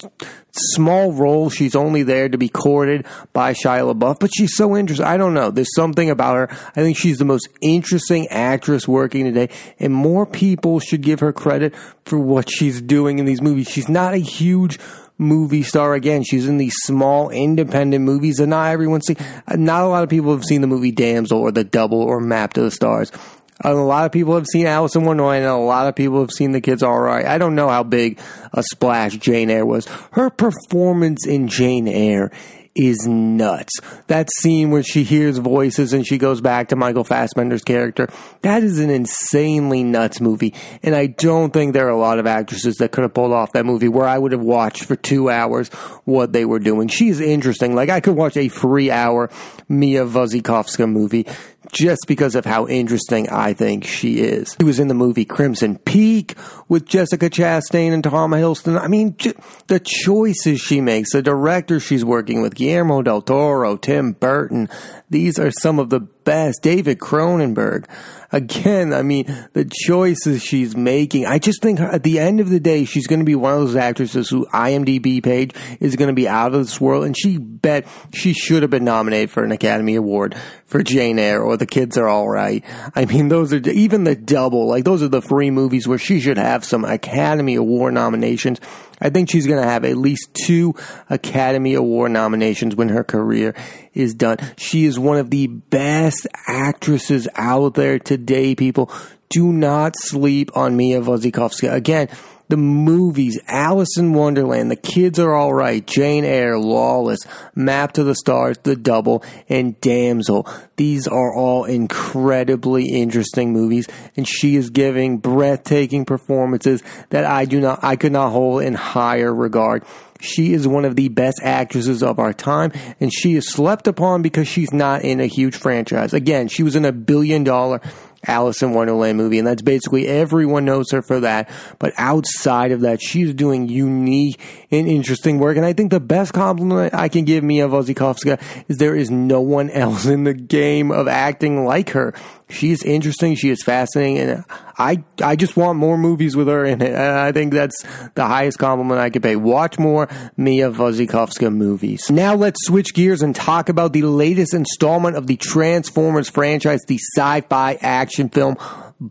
small 0.53 1.13
role. 1.13 1.51
She's 1.51 1.75
only 1.75 2.03
there 2.03 2.29
to 2.29 2.39
be 2.39 2.49
courted 2.49 3.07
by 3.33 3.53
Shia 3.53 3.93
LaBeouf, 3.93 4.21
but 4.21 4.31
she's 4.35 4.57
so 4.57 4.77
interesting. 4.77 5.07
I 5.07 5.17
don't 5.17 5.35
know. 5.35 5.51
There's 5.51 5.75
something 5.75 6.11
about 6.11 6.37
her. 6.37 6.49
I 6.77 6.83
think 6.83 6.97
she's 6.97 7.19
the 7.19 7.25
most 7.25 7.49
interesting 7.61 8.29
actress 8.29 8.87
working 8.87 9.25
today, 9.25 9.49
and 9.79 9.93
more 9.93 10.27
people 10.27 10.81
should 10.81 11.03
give 11.03 11.21
her 11.21 11.33
credit 11.33 11.75
for 12.05 12.19
what 12.19 12.51
she's 12.51 12.81
doing 12.81 13.19
in 13.19 13.25
these 13.25 13.43
movies. 13.43 13.69
She's 13.69 13.89
not 13.89 14.15
a 14.15 14.19
huge 14.19 14.79
movie 15.19 15.63
star 15.63 15.95
again. 15.95 16.25
She's 16.25 16.47
in 16.47 16.59
these 16.59 16.75
small 16.83 17.31
independent 17.31 18.05
movies 18.05 18.37
that 18.37 18.49
not 18.49 18.71
everyone's 18.71 19.07
seen. 19.07 19.17
Not 19.49 19.85
a 19.85 19.89
lot 19.89 20.03
of 20.03 20.11
people 20.11 20.33
have 20.33 20.45
seen 20.45 20.61
the 20.61 20.67
movie 20.67 20.93
Damsel 20.93 21.39
or 21.39 21.53
The 21.53 21.65
Double 21.65 22.03
or 22.03 22.21
Map 22.21 22.55
to 22.55 22.63
the 22.63 22.71
Stars. 22.71 23.13
A 23.61 23.75
lot 23.75 24.07
of 24.07 24.13
people 24.13 24.35
have 24.35 24.47
seen 24.47 24.67
Alice 24.67 24.97
in 24.97 25.05
Wonderland, 25.05 25.45
and 25.45 25.53
a 25.53 25.57
lot 25.57 25.87
of 25.87 25.95
people 25.95 26.21
have 26.21 26.33
seen 26.33 26.53
The 26.53 26.61
Kids 26.61 26.83
All 26.83 26.99
Right. 26.99 27.27
I 27.27 27.39
don't 27.39 27.55
know 27.55 27.69
how 27.69 27.83
big 27.83 28.19
a 28.53 28.63
splash 28.63 29.17
Jane 29.19 29.51
Eyre 29.51 29.67
was. 29.67 29.87
Her 30.13 30.31
performance 30.31 31.27
in 31.27 31.49
Jane 31.49 31.87
Eyre 31.87 32.33
is 32.75 33.07
nuts. 33.07 33.73
That 34.07 34.31
scene 34.39 34.71
where 34.71 34.83
she 34.83 35.03
hears 35.03 35.39
voices 35.39 35.93
and 35.93 36.07
she 36.07 36.19
goes 36.19 36.41
back 36.41 36.69
to 36.69 36.77
Michael 36.77 37.05
Fassbender's 37.05 37.63
character, 37.63 38.09
that 38.43 38.63
is 38.63 38.79
an 38.79 38.91
insanely 38.91 39.85
nuts 39.85 40.21
movie. 40.21 40.55
And 40.83 40.95
I 40.95 41.07
don't 41.07 41.53
think 41.53 41.73
there 41.75 41.87
are 41.87 41.91
a 41.91 41.99
lot 41.99 42.19
of 42.19 42.27
actresses 42.27 42.77
that 42.77 42.93
could 42.93 43.03
have 43.03 43.15
pulled 43.15 43.33
off 43.33 43.53
that 43.53 43.67
movie 43.67 43.89
where 43.89 44.07
I 44.07 44.19
would 44.19 44.33
have 44.33 44.41
watched 44.41 44.85
for 44.85 44.97
two 44.97 45.29
hours 45.29 45.69
what 46.05 46.33
they 46.33 46.45
were 46.45 46.59
doing. 46.59 46.89
She's 46.89 47.21
interesting. 47.21 47.75
Like 47.75 47.91
I 47.91 48.01
could 48.01 48.17
watch 48.17 48.37
a 48.37 48.49
three 48.49 48.91
hour 48.91 49.31
Mia 49.69 50.05
Wasikowska 50.05 50.91
movie 50.91 51.27
just 51.73 52.01
because 52.07 52.35
of 52.35 52.45
how 52.45 52.69
interesting 52.69 53.29
I 53.31 53.55
think 53.55 53.85
she 53.85 54.21
is. 54.21 54.57
She 54.61 54.65
was 54.65 54.79
in 54.79 54.89
the 54.89 54.95
movie 54.95 55.25
Crimson 55.25 55.79
Peak 55.79 56.37
with 56.69 56.87
Jessica 56.87 57.31
Chastain 57.31 57.93
and 57.93 58.05
Tom 58.05 58.31
Hiddleston. 58.33 58.79
I 58.81 58.89
mean, 58.89 59.17
j- 59.17 59.33
the 59.69 59.81
choices 59.81 60.61
she 60.61 60.81
makes, 60.81 61.13
the 61.13 61.23
director 61.23 61.81
she's 61.81 62.05
working 62.05 62.43
with, 62.43 62.55
Guillermo 62.55 63.03
del 63.03 63.23
Toro, 63.23 63.77
Tim 63.77 64.13
Burton, 64.13 64.69
these 65.13 65.39
are 65.39 65.51
some 65.51 65.79
of 65.79 65.91
the 65.91 66.01
best. 66.01 66.63
David 66.63 66.99
Cronenberg. 66.99 67.87
Again, 68.35 68.95
I 68.95 69.03
mean, 69.03 69.27
the 69.53 69.71
choices 69.71 70.43
she's 70.43 70.75
making. 70.75 71.27
I 71.27 71.39
just 71.39 71.61
think 71.61 71.81
at 71.81 72.03
the 72.03 72.19
end 72.19 72.41
of 72.41 72.49
the 72.49 72.61
day, 72.61 72.87
she's 72.87 73.07
going 73.07 73.19
to 73.19 73.27
be 73.27 73.35
one 73.35 73.53
of 73.53 73.61
those 73.61 73.77
actresses 73.77 74.31
who 74.31 74.47
IMDb 74.47 75.23
page 75.23 75.55
is 75.81 75.97
going 75.97 76.09
to 76.09 76.15
be 76.15 76.27
out 76.27 76.55
of 76.55 76.61
this 76.61 76.81
world. 76.81 77.05
And 77.05 77.17
she 77.17 77.37
bet 77.37 77.87
she 78.15 78.33
should 78.33 78.63
have 78.63 78.71
been 78.71 78.85
nominated 78.85 79.31
for 79.31 79.45
an 79.45 79.53
Academy 79.53 79.97
Award 79.97 80.35
for 80.65 80.83
Jane 80.83 81.19
Eyre 81.19 81.43
or 81.43 81.59
The 81.59 81.67
Kids 81.67 81.99
Are 81.99 82.09
All 82.09 82.29
Right. 82.29 82.65
I 82.95 83.05
mean, 83.05 83.29
those 83.29 83.53
are 83.53 83.59
even 83.59 84.05
the 84.05 84.17
double, 84.17 84.67
like 84.67 84.85
those 84.85 85.03
are 85.03 85.09
the 85.09 85.21
three 85.21 85.51
movies 85.51 85.87
where 85.87 85.99
she 85.99 86.19
should 86.19 86.39
have 86.39 86.65
some 86.65 86.87
Academy 86.87 87.57
Award 87.57 87.93
nominations. 87.93 88.61
I 89.03 89.11
think 89.11 89.29
she's 89.29 89.47
going 89.49 89.61
to 89.61 89.69
have 89.69 89.85
at 89.85 89.97
least 89.97 90.33
two 90.33 90.75
Academy 91.11 91.75
Award 91.75 92.13
nominations 92.13 92.77
when 92.77 92.89
her 92.91 93.03
career 93.03 93.55
is 93.93 94.15
done. 94.15 94.39
She 94.57 94.85
is 94.85 94.99
one 94.99 95.19
of 95.19 95.29
the 95.31 95.49
best 95.49 96.27
actresses 96.47 97.27
out 97.35 97.75
there 97.75 97.99
today, 97.99 98.55
people. 98.55 98.91
Do 99.29 99.53
not 99.53 99.97
sleep 99.97 100.57
on 100.57 100.77
Mia 100.77 101.01
Wasikowska. 101.01 101.73
Again, 101.73 102.09
the 102.53 102.59
movies, 102.59 103.41
Alice 103.49 103.97
in 103.97 104.13
Wonderland, 104.13 104.71
The 104.71 104.77
Kids 104.77 105.19
Are 105.19 105.33
All 105.33 105.55
Right, 105.55 105.87
Jane 105.87 106.23
Eyre, 106.23 106.59
Lawless, 106.59 107.21
Map 107.55 107.93
to 107.93 108.05
the 108.05 108.15
Stars, 108.15 108.59
The 108.63 108.77
Double, 108.77 109.25
and 109.49 109.81
Damsel. 109.81 110.47
These 110.77 111.09
are 111.09 111.35
all 111.35 111.65
incredibly 111.65 112.91
interesting 112.91 113.55
movies, 113.55 113.89
and 114.19 114.29
she 114.29 114.57
is 114.57 114.69
giving 114.69 115.17
breathtaking 115.17 116.05
performances 116.05 116.83
that 117.09 117.25
I 117.25 117.47
do 117.47 117.59
not, 117.59 117.83
I 117.83 117.97
could 117.97 118.13
not 118.13 118.33
hold 118.33 118.65
in 118.65 118.75
higher 118.75 119.35
regard. 119.35 119.83
She 120.21 120.53
is 120.53 120.69
one 120.69 120.85
of 120.85 120.95
the 120.95 121.09
best 121.09 121.41
actresses 121.43 122.03
of 122.03 122.19
our 122.19 122.35
time, 122.35 122.73
and 123.01 123.11
she 123.11 123.35
is 123.35 123.51
slept 123.51 123.87
upon 123.87 124.21
because 124.21 124.47
she's 124.47 124.75
not 124.75 125.05
in 125.05 125.21
a 125.21 125.27
huge 125.27 125.57
franchise. 125.57 126.13
Again, 126.13 126.49
she 126.49 126.63
was 126.63 126.77
in 126.77 126.85
a 126.85 126.93
billion 126.93 127.45
dollar 127.45 127.81
Alice 128.27 128.63
in 128.63 128.73
Wonderland 128.73 129.19
movie, 129.19 129.39
and 129.39 129.47
that's 129.47 129.63
basically 129.63 130.07
everyone 130.07 130.65
knows 130.65 130.91
her 130.93 131.03
for 131.03 131.21
that. 131.21 131.51
But 131.79 131.93
outside 131.97 132.73
of 132.73 132.83
that, 132.83 133.03
she's 133.03 133.35
doing 133.35 133.69
unique 133.69 134.39
and 134.71 134.89
interesting 134.89 135.39
work. 135.39 135.57
And 135.57 135.67
I 135.67 135.73
think 135.73 135.91
the 135.91 136.01
best 136.01 136.33
compliment 136.33 136.95
I 136.95 137.09
can 137.09 137.25
give 137.25 137.43
Mia 137.43 137.69
Wasikowska 137.69 138.41
is 138.69 138.79
there 138.79 138.95
is 138.95 139.11
no 139.11 139.41
one 139.41 139.71
else 139.71 140.07
in 140.07 140.25
the 140.25 140.35
game 140.35 140.91
of 140.91 141.09
acting 141.09 141.65
like 141.65 141.91
her. 141.91 142.15
She 142.53 142.71
is 142.71 142.83
interesting. 142.83 143.35
She 143.35 143.51
is 143.51 143.63
fascinating, 143.63 144.19
and 144.19 144.45
I 144.79 145.03
I 145.23 145.37
just 145.37 145.57
want 145.57 145.79
more 145.79 145.99
movies 145.99 146.37
with 146.37 146.49
her 146.49 146.65
in 146.65 146.83
it. 146.83 146.93
And 146.93 147.19
I 147.19 147.33
think 147.33 147.53
that's 147.53 147.83
the 148.15 148.27
highest 148.27 148.59
compliment 148.59 149.01
I 149.01 149.11
could 149.11 149.23
pay. 149.23 149.37
Watch 149.37 149.79
more 149.79 150.09
Mia 150.37 150.71
Wasikowska 150.71 151.53
movies. 151.53 152.11
Now 152.11 152.35
let's 152.35 152.65
switch 152.67 152.95
gears 152.95 153.23
and 153.23 153.35
talk 153.35 153.69
about 153.69 153.93
the 153.93 154.03
latest 154.03 154.55
installment 154.55 155.17
of 155.17 155.27
the 155.27 155.37
Transformers 155.37 156.29
franchise, 156.29 156.81
the 156.87 156.99
sci-fi 157.17 157.79
action 157.81 158.29
film 158.29 158.57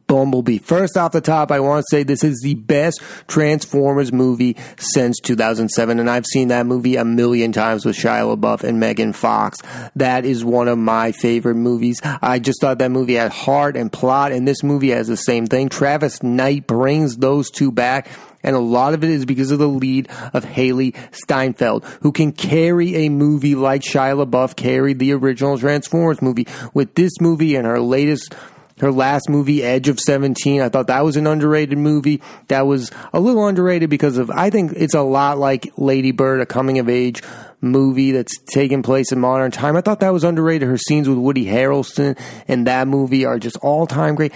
Bumblebee. 0.08 0.60
First 0.60 0.98
off 0.98 1.12
the 1.12 1.22
top, 1.22 1.52
I 1.52 1.60
want 1.60 1.84
to 1.84 1.96
say 1.96 2.04
this 2.04 2.24
is 2.24 2.40
the 2.42 2.56
best 2.56 3.02
Transformers 3.28 4.12
movie 4.12 4.56
since 4.78 5.20
2007, 5.20 6.00
and 6.00 6.10
I've 6.10 6.26
seen 6.26 6.48
that 6.50 6.66
movie 6.66 6.96
a 6.96 7.06
million 7.06 7.52
times 7.52 7.86
with 7.86 7.96
Shia 7.96 8.36
LaBeouf 8.36 8.64
and 8.64 8.80
Megan 8.80 9.14
Fox. 9.14 9.58
That 9.96 10.26
is 10.26 10.46
one 10.46 10.68
of 10.68 10.78
my 10.78 11.12
favorite 11.12 11.56
movies. 11.56 12.00
I 12.04 12.40
just 12.40 12.62
thought 12.62 12.80
that 12.80 12.92
movie 12.92 13.16
had 13.16 13.32
heart 13.32 13.76
and 13.76 13.92
plot, 13.92 14.32
and 14.32 14.48
this 14.48 14.64
movie 14.64 14.90
has 14.90 15.08
the 15.08 15.18
same 15.18 15.46
thing. 15.46 15.70
Travis 15.70 16.24
Knight 16.24 16.68
brings 16.68 17.18
those 17.18 17.50
two 17.50 17.72
back 17.72 18.08
and 18.44 18.56
a 18.56 18.60
lot 18.60 18.94
of 18.94 19.04
it 19.04 19.10
is 19.10 19.26
because 19.26 19.52
of 19.52 19.60
the 19.60 19.68
lead 19.68 20.10
of 20.34 20.46
Hailee 20.46 20.96
Steinfeld, 21.12 21.86
who 22.02 22.12
can 22.12 22.32
carry 22.32 22.96
a 23.06 23.10
movie 23.10 23.56
like 23.56 23.82
Shia 23.82 24.26
LaBeouf 24.26 24.56
carried 24.56 25.00
the 25.00 25.14
original 25.14 25.58
Transformers 25.58 26.22
movie. 26.22 26.48
With 26.74 26.96
this 26.96 27.12
movie 27.20 27.56
and 27.56 27.66
her 27.66 27.80
latest 27.80 28.34
her 28.82 28.92
last 28.92 29.30
movie, 29.30 29.64
Edge 29.64 29.88
of 29.88 30.00
17. 30.00 30.60
I 30.60 30.70
thought 30.70 30.88
that 30.88 31.06
was 31.06 31.16
an 31.16 31.28
underrated 31.28 31.78
movie. 31.78 32.22
That 32.48 32.66
was 32.66 32.92
a 33.14 33.20
little 33.20 33.48
underrated 33.48 33.92
because 33.92 34.18
of, 34.18 34.32
I 34.32 34.50
think 34.50 34.74
it's 34.76 34.96
a 34.96 35.02
lot 35.02 35.38
like 35.38 35.72
Lady 35.78 36.12
Bird, 36.12 36.42
a 36.42 36.48
coming 36.48 36.80
of 36.80 36.90
age 36.90 37.22
movie 37.62 38.12
that's 38.12 38.40
taking 38.40 38.82
place 38.82 39.12
in 39.12 39.20
modern 39.20 39.52
time. 39.52 39.78
I 39.78 39.82
thought 39.82 40.00
that 40.00 40.12
was 40.12 40.24
underrated. 40.24 40.68
Her 40.68 40.78
scenes 40.78 41.08
with 41.08 41.20
Woody 41.20 41.46
Harrelson 41.46 42.20
in 42.48 42.64
that 42.64 42.88
movie 42.88 43.24
are 43.24 43.38
just 43.38 43.58
all 43.58 43.86
time 43.86 44.16
great. 44.16 44.34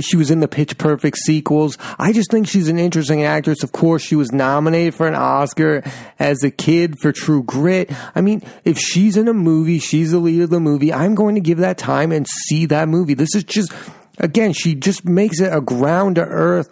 She 0.00 0.16
was 0.16 0.30
in 0.30 0.40
the 0.40 0.48
Pitch 0.48 0.76
Perfect 0.78 1.16
sequels. 1.18 1.78
I 1.98 2.12
just 2.12 2.30
think 2.30 2.48
she's 2.48 2.68
an 2.68 2.78
interesting 2.78 3.24
actress. 3.24 3.62
Of 3.62 3.72
course, 3.72 4.02
she 4.02 4.16
was 4.16 4.32
nominated 4.32 4.94
for 4.94 5.06
an 5.06 5.14
Oscar 5.14 5.82
as 6.18 6.42
a 6.42 6.50
kid 6.50 6.98
for 6.98 7.12
True 7.12 7.42
Grit. 7.42 7.90
I 8.14 8.20
mean, 8.20 8.42
if 8.64 8.78
she's 8.78 9.16
in 9.16 9.28
a 9.28 9.34
movie, 9.34 9.78
she's 9.78 10.10
the 10.10 10.18
lead 10.18 10.42
of 10.42 10.50
the 10.50 10.60
movie, 10.60 10.92
I'm 10.92 11.14
going 11.14 11.34
to 11.34 11.40
give 11.40 11.58
that 11.58 11.78
time 11.78 12.12
and 12.12 12.26
see 12.46 12.66
that 12.66 12.88
movie. 12.88 13.14
This 13.14 13.34
is 13.34 13.44
just, 13.44 13.72
again, 14.18 14.52
she 14.52 14.74
just 14.74 15.04
makes 15.04 15.40
it 15.40 15.52
a 15.52 15.60
ground 15.60 16.16
to 16.16 16.22
earth 16.22 16.68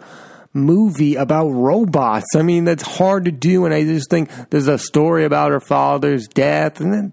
movie 0.55 1.15
about 1.15 1.49
robots. 1.49 2.35
I 2.35 2.41
mean, 2.41 2.63
that's 2.63 2.83
hard 2.83 3.25
to 3.25 3.31
do. 3.31 3.65
And 3.65 3.73
I 3.73 3.83
just 3.83 4.09
think 4.09 4.29
there's 4.49 4.67
a 4.67 4.77
story 4.77 5.25
about 5.25 5.51
her 5.51 5.59
father's 5.59 6.27
death 6.27 6.79
and 6.79 7.11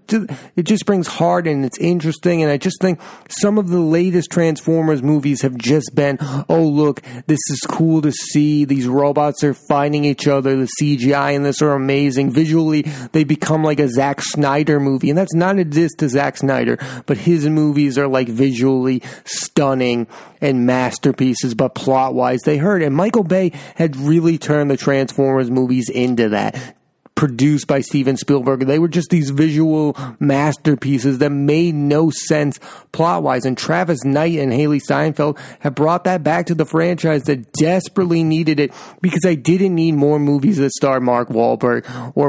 it 0.55 0.63
just 0.63 0.85
brings 0.85 1.07
heart 1.07 1.45
and 1.45 1.65
it's 1.65 1.77
interesting. 1.77 2.41
And 2.41 2.51
I 2.51 2.57
just 2.57 2.77
think 2.81 2.99
some 3.29 3.57
of 3.57 3.67
the 3.69 3.79
latest 3.79 4.31
Transformers 4.31 5.03
movies 5.03 5.41
have 5.41 5.57
just 5.57 5.93
been, 5.93 6.17
oh, 6.49 6.63
look, 6.63 7.01
this 7.27 7.39
is 7.49 7.59
cool 7.67 8.01
to 8.01 8.11
see. 8.11 8.65
These 8.65 8.87
robots 8.87 9.43
are 9.43 9.53
fighting 9.53 10.05
each 10.05 10.27
other. 10.27 10.55
The 10.55 10.69
CGI 10.81 11.35
in 11.35 11.43
this 11.43 11.61
are 11.61 11.73
amazing. 11.73 12.31
Visually, 12.31 12.83
they 13.11 13.23
become 13.23 13.63
like 13.63 13.79
a 13.79 13.89
Zack 13.89 14.21
Snyder 14.21 14.79
movie. 14.79 15.09
And 15.09 15.17
that's 15.17 15.35
not 15.35 15.59
a 15.59 15.65
diss 15.65 15.93
to 15.95 16.09
Zack 16.09 16.37
Snyder, 16.37 16.77
but 17.05 17.17
his 17.17 17.47
movies 17.47 17.97
are 17.97 18.07
like 18.07 18.29
visually 18.29 19.01
stunning 19.25 20.07
and 20.41 20.65
masterpieces, 20.65 21.55
but 21.55 21.73
plot 21.73 22.13
wise, 22.13 22.41
they 22.41 22.57
hurt. 22.57 22.83
And 22.83 22.93
Michael 22.93 23.23
Bay 23.33 23.51
had 23.75 23.95
really 23.95 24.37
turned 24.37 24.69
the 24.69 24.77
Transformers 24.77 25.49
movies 25.49 25.89
into 25.89 26.29
that 26.29 26.75
produced 27.23 27.67
by 27.67 27.79
Steven 27.79 28.17
Spielberg. 28.17 28.65
They 28.65 28.79
were 28.79 28.89
just 28.89 29.09
these 29.09 29.29
visual 29.29 29.95
masterpieces 30.19 31.19
that 31.19 31.29
made 31.29 31.73
no 31.73 32.09
sense 32.09 32.59
plot 32.91 33.23
wise. 33.23 33.45
And 33.45 33.57
Travis 33.57 34.03
Knight 34.03 34.37
and 34.39 34.51
Hailee 34.51 34.81
Steinfeld 34.81 35.39
have 35.61 35.73
brought 35.73 36.03
that 36.03 36.21
back 36.21 36.47
to 36.47 36.53
the 36.53 36.65
franchise 36.65 37.23
that 37.23 37.53
desperately 37.53 38.25
needed 38.25 38.59
it 38.59 38.73
because 38.99 39.23
I 39.25 39.35
didn't 39.35 39.73
need 39.73 39.93
more 39.93 40.19
movies 40.19 40.57
that 40.57 40.71
star 40.71 40.99
Mark 40.99 41.29
Wahlberg 41.29 41.85
or 42.13 42.27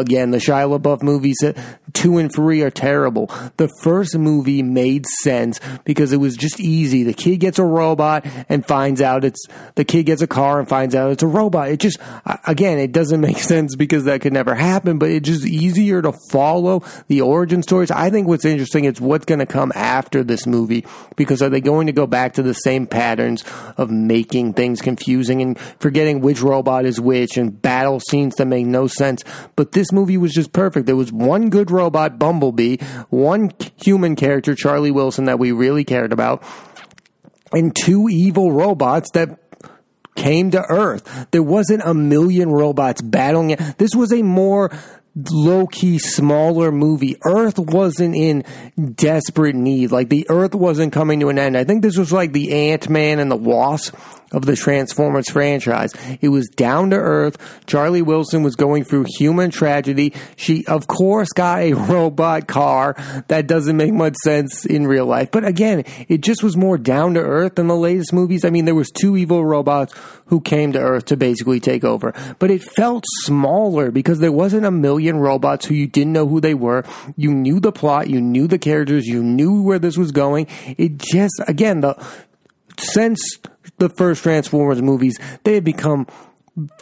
again 0.00 0.30
the 0.30 0.38
Shia 0.38 0.78
LaBeouf 0.78 1.02
movies. 1.02 1.36
That 1.42 1.58
two 1.92 2.16
and 2.16 2.32
three 2.34 2.62
are 2.62 2.70
terrible. 2.70 3.26
The 3.58 3.68
first 3.82 4.16
movie 4.16 4.62
made 4.62 5.04
sense 5.22 5.60
because 5.84 6.12
it 6.12 6.16
was 6.16 6.34
just 6.34 6.60
easy. 6.60 7.02
The 7.02 7.12
kid 7.12 7.40
gets 7.40 7.58
a 7.58 7.64
robot 7.64 8.26
and 8.48 8.66
finds 8.66 9.02
out 9.02 9.22
it's 9.22 9.44
the 9.74 9.84
kid 9.84 10.04
gets 10.04 10.22
a 10.22 10.26
car 10.26 10.60
and 10.60 10.66
finds 10.66 10.94
out 10.94 11.12
it's 11.12 11.22
a 11.22 11.26
robot. 11.26 11.68
It 11.68 11.80
just 11.80 11.98
again 12.46 12.78
it 12.78 12.92
doesn't 12.92 13.20
make 13.30 13.38
sense 13.38 13.76
because 13.76 14.04
that 14.04 14.22
could 14.30 14.34
never 14.34 14.54
happen, 14.54 14.98
but 14.98 15.10
it's 15.10 15.28
just 15.28 15.44
easier 15.44 16.00
to 16.00 16.12
follow 16.12 16.84
the 17.08 17.20
origin 17.20 17.64
stories. 17.64 17.90
I 17.90 18.10
think 18.10 18.28
what's 18.28 18.44
interesting 18.44 18.84
is 18.84 19.00
what's 19.00 19.24
going 19.24 19.40
to 19.40 19.46
come 19.46 19.72
after 19.74 20.22
this 20.22 20.46
movie 20.46 20.86
because 21.16 21.42
are 21.42 21.48
they 21.48 21.60
going 21.60 21.88
to 21.88 21.92
go 21.92 22.06
back 22.06 22.34
to 22.34 22.42
the 22.42 22.54
same 22.54 22.86
patterns 22.86 23.44
of 23.76 23.90
making 23.90 24.52
things 24.52 24.80
confusing 24.80 25.42
and 25.42 25.58
forgetting 25.58 26.20
which 26.20 26.40
robot 26.40 26.84
is 26.84 27.00
which 27.00 27.36
and 27.36 27.60
battle 27.60 27.98
scenes 27.98 28.36
that 28.36 28.46
make 28.46 28.66
no 28.66 28.86
sense? 28.86 29.24
But 29.56 29.72
this 29.72 29.90
movie 29.90 30.16
was 30.16 30.32
just 30.32 30.52
perfect. 30.52 30.86
There 30.86 30.94
was 30.94 31.12
one 31.12 31.50
good 31.50 31.72
robot, 31.72 32.18
Bumblebee, 32.18 32.76
one 33.08 33.50
human 33.82 34.14
character, 34.14 34.54
Charlie 34.54 34.92
Wilson, 34.92 35.24
that 35.24 35.40
we 35.40 35.50
really 35.50 35.82
cared 35.82 36.12
about, 36.12 36.44
and 37.52 37.74
two 37.74 38.08
evil 38.08 38.52
robots 38.52 39.10
that 39.14 39.39
came 40.16 40.50
to 40.50 40.62
Earth. 40.62 41.28
There 41.30 41.42
wasn't 41.42 41.82
a 41.84 41.94
million 41.94 42.50
robots 42.50 43.02
battling 43.02 43.50
it. 43.50 43.78
This 43.78 43.94
was 43.94 44.12
a 44.12 44.22
more 44.22 44.70
low 45.14 45.66
key, 45.66 45.98
smaller 45.98 46.70
movie. 46.70 47.16
Earth 47.24 47.58
wasn't 47.58 48.14
in 48.14 48.44
desperate 48.94 49.54
need. 49.54 49.90
Like 49.90 50.08
the 50.08 50.26
Earth 50.28 50.54
wasn't 50.54 50.92
coming 50.92 51.20
to 51.20 51.28
an 51.28 51.38
end. 51.38 51.56
I 51.56 51.64
think 51.64 51.82
this 51.82 51.96
was 51.96 52.12
like 52.12 52.32
the 52.32 52.70
Ant 52.70 52.88
Man 52.88 53.18
and 53.18 53.30
the 53.30 53.36
Wasp 53.36 53.94
of 54.32 54.46
the 54.46 54.56
Transformers 54.56 55.28
franchise. 55.30 55.92
It 56.20 56.28
was 56.28 56.48
down 56.48 56.90
to 56.90 56.96
earth. 56.96 57.36
Charlie 57.66 58.02
Wilson 58.02 58.42
was 58.42 58.56
going 58.56 58.84
through 58.84 59.06
human 59.18 59.50
tragedy. 59.50 60.12
She, 60.36 60.64
of 60.66 60.86
course, 60.86 61.28
got 61.30 61.60
a 61.60 61.72
robot 61.90 62.46
car. 62.46 62.94
That 63.28 63.46
doesn't 63.46 63.76
make 63.76 63.92
much 63.92 64.14
sense 64.22 64.64
in 64.64 64.86
real 64.86 65.06
life. 65.06 65.30
But 65.30 65.44
again, 65.44 65.84
it 66.08 66.20
just 66.20 66.42
was 66.42 66.56
more 66.56 66.78
down 66.78 67.14
to 67.14 67.20
earth 67.20 67.56
than 67.56 67.66
the 67.66 67.76
latest 67.76 68.12
movies. 68.12 68.44
I 68.44 68.50
mean, 68.50 68.64
there 68.64 68.74
was 68.74 68.90
two 68.90 69.16
evil 69.16 69.44
robots 69.44 69.94
who 70.26 70.40
came 70.40 70.72
to 70.72 70.78
earth 70.78 71.06
to 71.06 71.16
basically 71.16 71.58
take 71.60 71.84
over. 71.84 72.14
But 72.38 72.50
it 72.50 72.62
felt 72.62 73.04
smaller 73.22 73.90
because 73.90 74.20
there 74.20 74.32
wasn't 74.32 74.64
a 74.64 74.70
million 74.70 75.18
robots 75.18 75.66
who 75.66 75.74
you 75.74 75.86
didn't 75.86 76.12
know 76.12 76.28
who 76.28 76.40
they 76.40 76.54
were. 76.54 76.84
You 77.16 77.32
knew 77.32 77.58
the 77.58 77.72
plot. 77.72 78.08
You 78.08 78.20
knew 78.20 78.46
the 78.46 78.58
characters. 78.58 79.06
You 79.06 79.22
knew 79.22 79.62
where 79.62 79.78
this 79.78 79.98
was 79.98 80.12
going. 80.12 80.46
It 80.78 80.98
just, 80.98 81.40
again, 81.48 81.80
the, 81.80 82.00
since 82.80 83.38
the 83.78 83.88
first 83.88 84.22
Transformers 84.22 84.82
movies, 84.82 85.18
they 85.44 85.54
had 85.54 85.64
become 85.64 86.06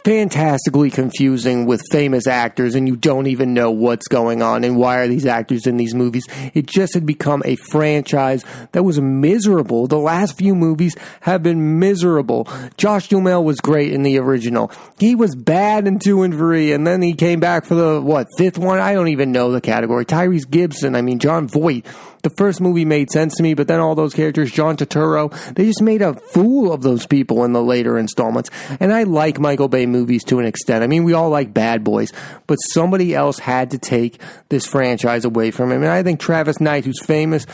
fantastically 0.03 0.89
confusing 0.89 1.65
with 1.65 1.81
famous 1.91 2.27
actors 2.27 2.75
and 2.75 2.87
you 2.87 2.95
don't 2.95 3.27
even 3.27 3.53
know 3.53 3.69
what's 3.71 4.07
going 4.07 4.41
on 4.41 4.63
and 4.63 4.75
why 4.75 4.97
are 4.97 5.07
these 5.07 5.25
actors 5.25 5.67
in 5.67 5.77
these 5.77 5.93
movies. 5.93 6.25
It 6.53 6.65
just 6.65 6.93
had 6.95 7.05
become 7.05 7.43
a 7.45 7.55
franchise 7.55 8.43
that 8.71 8.83
was 8.83 8.99
miserable. 8.99 9.87
The 9.87 9.99
last 9.99 10.37
few 10.37 10.55
movies 10.55 10.95
have 11.21 11.43
been 11.43 11.79
miserable. 11.79 12.47
Josh 12.77 13.07
Duhamel 13.07 13.43
was 13.43 13.59
great 13.59 13.93
in 13.93 14.03
the 14.03 14.17
original. 14.17 14.71
He 14.97 15.15
was 15.15 15.35
bad 15.35 15.87
in 15.87 15.99
two 15.99 16.23
and 16.23 16.33
three 16.33 16.73
and 16.73 16.85
then 16.85 17.01
he 17.01 17.13
came 17.13 17.39
back 17.39 17.65
for 17.65 17.75
the, 17.75 18.01
what, 18.01 18.27
fifth 18.37 18.57
one? 18.57 18.79
I 18.79 18.93
don't 18.93 19.09
even 19.09 19.31
know 19.31 19.51
the 19.51 19.61
category. 19.61 20.05
Tyrese 20.05 20.49
Gibson, 20.49 20.95
I 20.95 21.01
mean, 21.01 21.19
Jon 21.19 21.47
Voight 21.47 21.85
the 22.21 22.29
first 22.29 22.61
movie 22.61 22.85
made 22.85 23.09
sense 23.11 23.35
to 23.37 23.43
me, 23.43 23.53
but 23.53 23.67
then 23.67 23.79
all 23.79 23.95
those 23.95 24.13
characters, 24.13 24.51
John 24.51 24.77
Turturro, 24.77 25.31
they 25.53 25.65
just 25.65 25.81
made 25.81 26.01
a 26.01 26.13
fool 26.13 26.71
of 26.71 26.81
those 26.81 27.05
people 27.05 27.43
in 27.45 27.53
the 27.53 27.63
later 27.63 27.97
installments. 27.97 28.49
And 28.79 28.93
I 28.93 29.03
like 29.03 29.39
Michael 29.39 29.67
Bay 29.67 29.85
movies 29.85 30.23
to 30.25 30.39
an 30.39 30.45
extent. 30.45 30.83
I 30.83 30.87
mean, 30.87 31.03
we 31.03 31.13
all 31.13 31.29
like 31.29 31.53
Bad 31.53 31.83
Boys, 31.83 32.11
but 32.47 32.57
somebody 32.71 33.15
else 33.15 33.39
had 33.39 33.71
to 33.71 33.77
take 33.77 34.21
this 34.49 34.65
franchise 34.65 35.25
away 35.25 35.51
from 35.51 35.71
him. 35.71 35.83
And 35.83 35.91
I 35.91 36.03
think 36.03 36.19
Travis 36.19 36.59
Knight, 36.59 36.85
who's 36.85 37.03
famous 37.03 37.45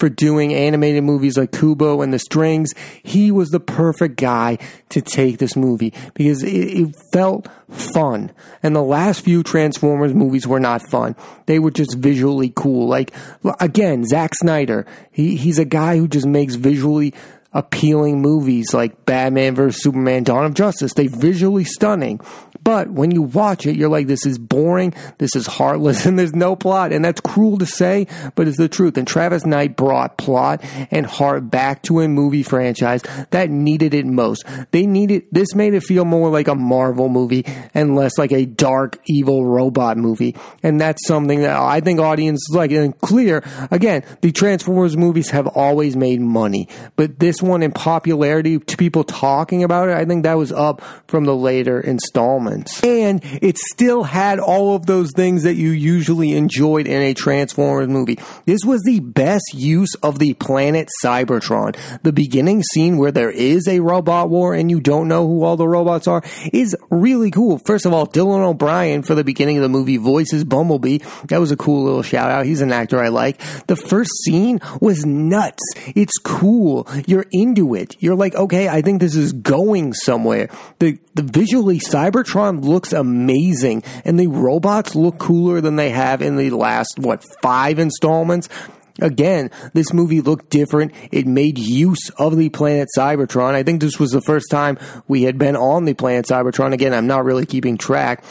for 0.00 0.08
doing 0.08 0.54
animated 0.54 1.04
movies 1.04 1.36
like 1.36 1.52
Kubo 1.52 2.00
and 2.00 2.12
the 2.12 2.18
Strings. 2.18 2.72
He 3.02 3.30
was 3.30 3.50
the 3.50 3.60
perfect 3.60 4.16
guy 4.16 4.58
to 4.88 5.00
take 5.00 5.38
this 5.38 5.54
movie 5.54 5.92
because 6.14 6.42
it, 6.42 6.48
it, 6.48 6.96
felt 7.12 7.48
fun. 7.68 8.32
And 8.62 8.74
the 8.74 8.82
last 8.82 9.20
few 9.20 9.42
Transformers 9.42 10.14
movies 10.14 10.46
were 10.46 10.58
not 10.58 10.82
fun. 10.90 11.14
They 11.46 11.58
were 11.58 11.70
just 11.70 11.98
visually 11.98 12.52
cool. 12.56 12.88
Like, 12.88 13.12
again, 13.60 14.04
Zack 14.06 14.30
Snyder, 14.34 14.86
he, 15.10 15.36
he's 15.36 15.58
a 15.58 15.64
guy 15.64 15.96
who 15.96 16.08
just 16.08 16.26
makes 16.26 16.54
visually 16.54 17.14
appealing 17.52 18.22
movies 18.22 18.72
like 18.72 19.04
Batman 19.06 19.54
vs. 19.54 19.82
Superman, 19.82 20.24
Dawn 20.24 20.46
of 20.46 20.54
Justice. 20.54 20.94
They 20.94 21.08
visually 21.08 21.64
stunning. 21.64 22.20
But 22.62 22.90
when 22.90 23.10
you 23.10 23.22
watch 23.22 23.66
it, 23.66 23.76
you're 23.76 23.88
like, 23.88 24.06
this 24.06 24.26
is 24.26 24.38
boring, 24.38 24.94
this 25.18 25.34
is 25.34 25.46
heartless, 25.46 26.04
and 26.06 26.18
there's 26.18 26.34
no 26.34 26.56
plot. 26.56 26.92
And 26.92 27.04
that's 27.04 27.20
cruel 27.20 27.58
to 27.58 27.66
say, 27.66 28.06
but 28.34 28.48
it's 28.48 28.58
the 28.58 28.68
truth. 28.68 28.96
And 28.96 29.06
Travis 29.06 29.46
Knight 29.46 29.76
brought 29.76 30.18
plot 30.18 30.62
and 30.90 31.06
heart 31.06 31.50
back 31.50 31.82
to 31.84 32.00
a 32.00 32.08
movie 32.08 32.42
franchise 32.42 33.02
that 33.30 33.50
needed 33.50 33.94
it 33.94 34.06
most. 34.06 34.44
They 34.72 34.86
needed, 34.86 35.24
this 35.32 35.54
made 35.54 35.74
it 35.74 35.82
feel 35.82 36.04
more 36.04 36.30
like 36.30 36.48
a 36.48 36.54
Marvel 36.54 37.08
movie 37.08 37.44
and 37.74 37.96
less 37.96 38.18
like 38.18 38.32
a 38.32 38.46
dark, 38.46 38.98
evil 39.06 39.46
robot 39.46 39.96
movie. 39.96 40.36
And 40.62 40.80
that's 40.80 41.06
something 41.06 41.40
that 41.40 41.56
I 41.56 41.80
think 41.80 42.00
audiences 42.00 42.48
like. 42.54 42.72
And 42.72 42.98
clear, 43.00 43.42
again, 43.70 44.04
the 44.20 44.32
Transformers 44.32 44.96
movies 44.96 45.30
have 45.30 45.46
always 45.46 45.96
made 45.96 46.20
money, 46.20 46.68
but 46.96 47.18
this 47.18 47.42
one 47.42 47.62
in 47.62 47.72
popularity 47.72 48.58
to 48.58 48.76
people 48.76 49.04
talking 49.04 49.64
about 49.64 49.88
it, 49.88 49.96
I 49.96 50.04
think 50.04 50.24
that 50.24 50.34
was 50.34 50.52
up 50.52 50.82
from 51.06 51.24
the 51.24 51.34
later 51.34 51.80
installments 51.80 52.49
performance. 52.50 52.82
And 52.82 53.20
it 53.42 53.58
still 53.58 54.02
had 54.02 54.38
all 54.38 54.74
of 54.74 54.86
those 54.86 55.10
things 55.14 55.42
that 55.44 55.54
you 55.54 55.70
usually 55.70 56.32
enjoyed 56.32 56.86
in 56.86 57.02
a 57.02 57.14
Transformers 57.14 57.88
movie. 57.88 58.18
This 58.46 58.64
was 58.64 58.82
the 58.82 59.00
best 59.00 59.54
use 59.54 59.94
of 60.02 60.18
the 60.18 60.34
planet 60.34 60.88
Cybertron. 61.02 61.76
The 62.02 62.12
beginning 62.12 62.62
scene 62.62 62.96
where 62.98 63.12
there 63.12 63.30
is 63.30 63.68
a 63.68 63.80
robot 63.80 64.30
war 64.30 64.54
and 64.54 64.70
you 64.70 64.80
don't 64.80 65.08
know 65.08 65.26
who 65.26 65.44
all 65.44 65.56
the 65.56 65.68
robots 65.68 66.06
are 66.06 66.22
is 66.52 66.76
really 66.90 67.30
cool. 67.30 67.58
First 67.58 67.86
of 67.86 67.92
all, 67.92 68.06
Dylan 68.06 68.44
O'Brien 68.44 69.02
for 69.02 69.14
the 69.14 69.24
beginning 69.24 69.56
of 69.56 69.62
the 69.62 69.68
movie 69.68 69.96
voices 69.96 70.44
Bumblebee. 70.44 70.98
That 71.28 71.40
was 71.40 71.50
a 71.50 71.56
cool 71.56 71.84
little 71.84 72.02
shout 72.02 72.30
out. 72.30 72.46
He's 72.46 72.60
an 72.60 72.72
actor 72.72 73.02
I 73.02 73.08
like. 73.08 73.40
The 73.66 73.76
first 73.76 74.10
scene 74.24 74.60
was 74.80 75.04
nuts. 75.04 75.62
It's 75.94 76.18
cool. 76.18 76.86
You're 77.06 77.26
into 77.32 77.74
it. 77.74 77.96
You're 78.00 78.14
like, 78.14 78.34
okay, 78.34 78.68
I 78.68 78.82
think 78.82 79.00
this 79.00 79.14
is 79.14 79.32
going 79.32 79.92
somewhere. 79.92 80.48
The 80.78 80.98
the 81.14 81.22
visually 81.22 81.78
Cybertron 81.78 82.64
looks 82.64 82.92
amazing 82.92 83.82
and 84.04 84.18
the 84.18 84.28
robots 84.28 84.94
look 84.94 85.18
cooler 85.18 85.60
than 85.60 85.76
they 85.76 85.90
have 85.90 86.22
in 86.22 86.36
the 86.36 86.50
last 86.50 86.98
what 86.98 87.24
five 87.42 87.78
installments 87.78 88.48
Again, 89.00 89.50
this 89.72 89.92
movie 89.92 90.20
looked 90.20 90.50
different. 90.50 90.92
It 91.10 91.26
made 91.26 91.58
use 91.58 92.10
of 92.18 92.36
the 92.36 92.50
planet 92.50 92.88
Cybertron. 92.96 93.54
I 93.54 93.62
think 93.62 93.80
this 93.80 93.98
was 93.98 94.10
the 94.10 94.20
first 94.20 94.50
time 94.50 94.78
we 95.08 95.22
had 95.22 95.38
been 95.38 95.56
on 95.56 95.84
the 95.84 95.94
planet 95.94 96.26
Cybertron. 96.26 96.72
Again, 96.72 96.92
I'm 96.92 97.06
not 97.06 97.24
really 97.24 97.46
keeping 97.46 97.78
track. 97.78 98.24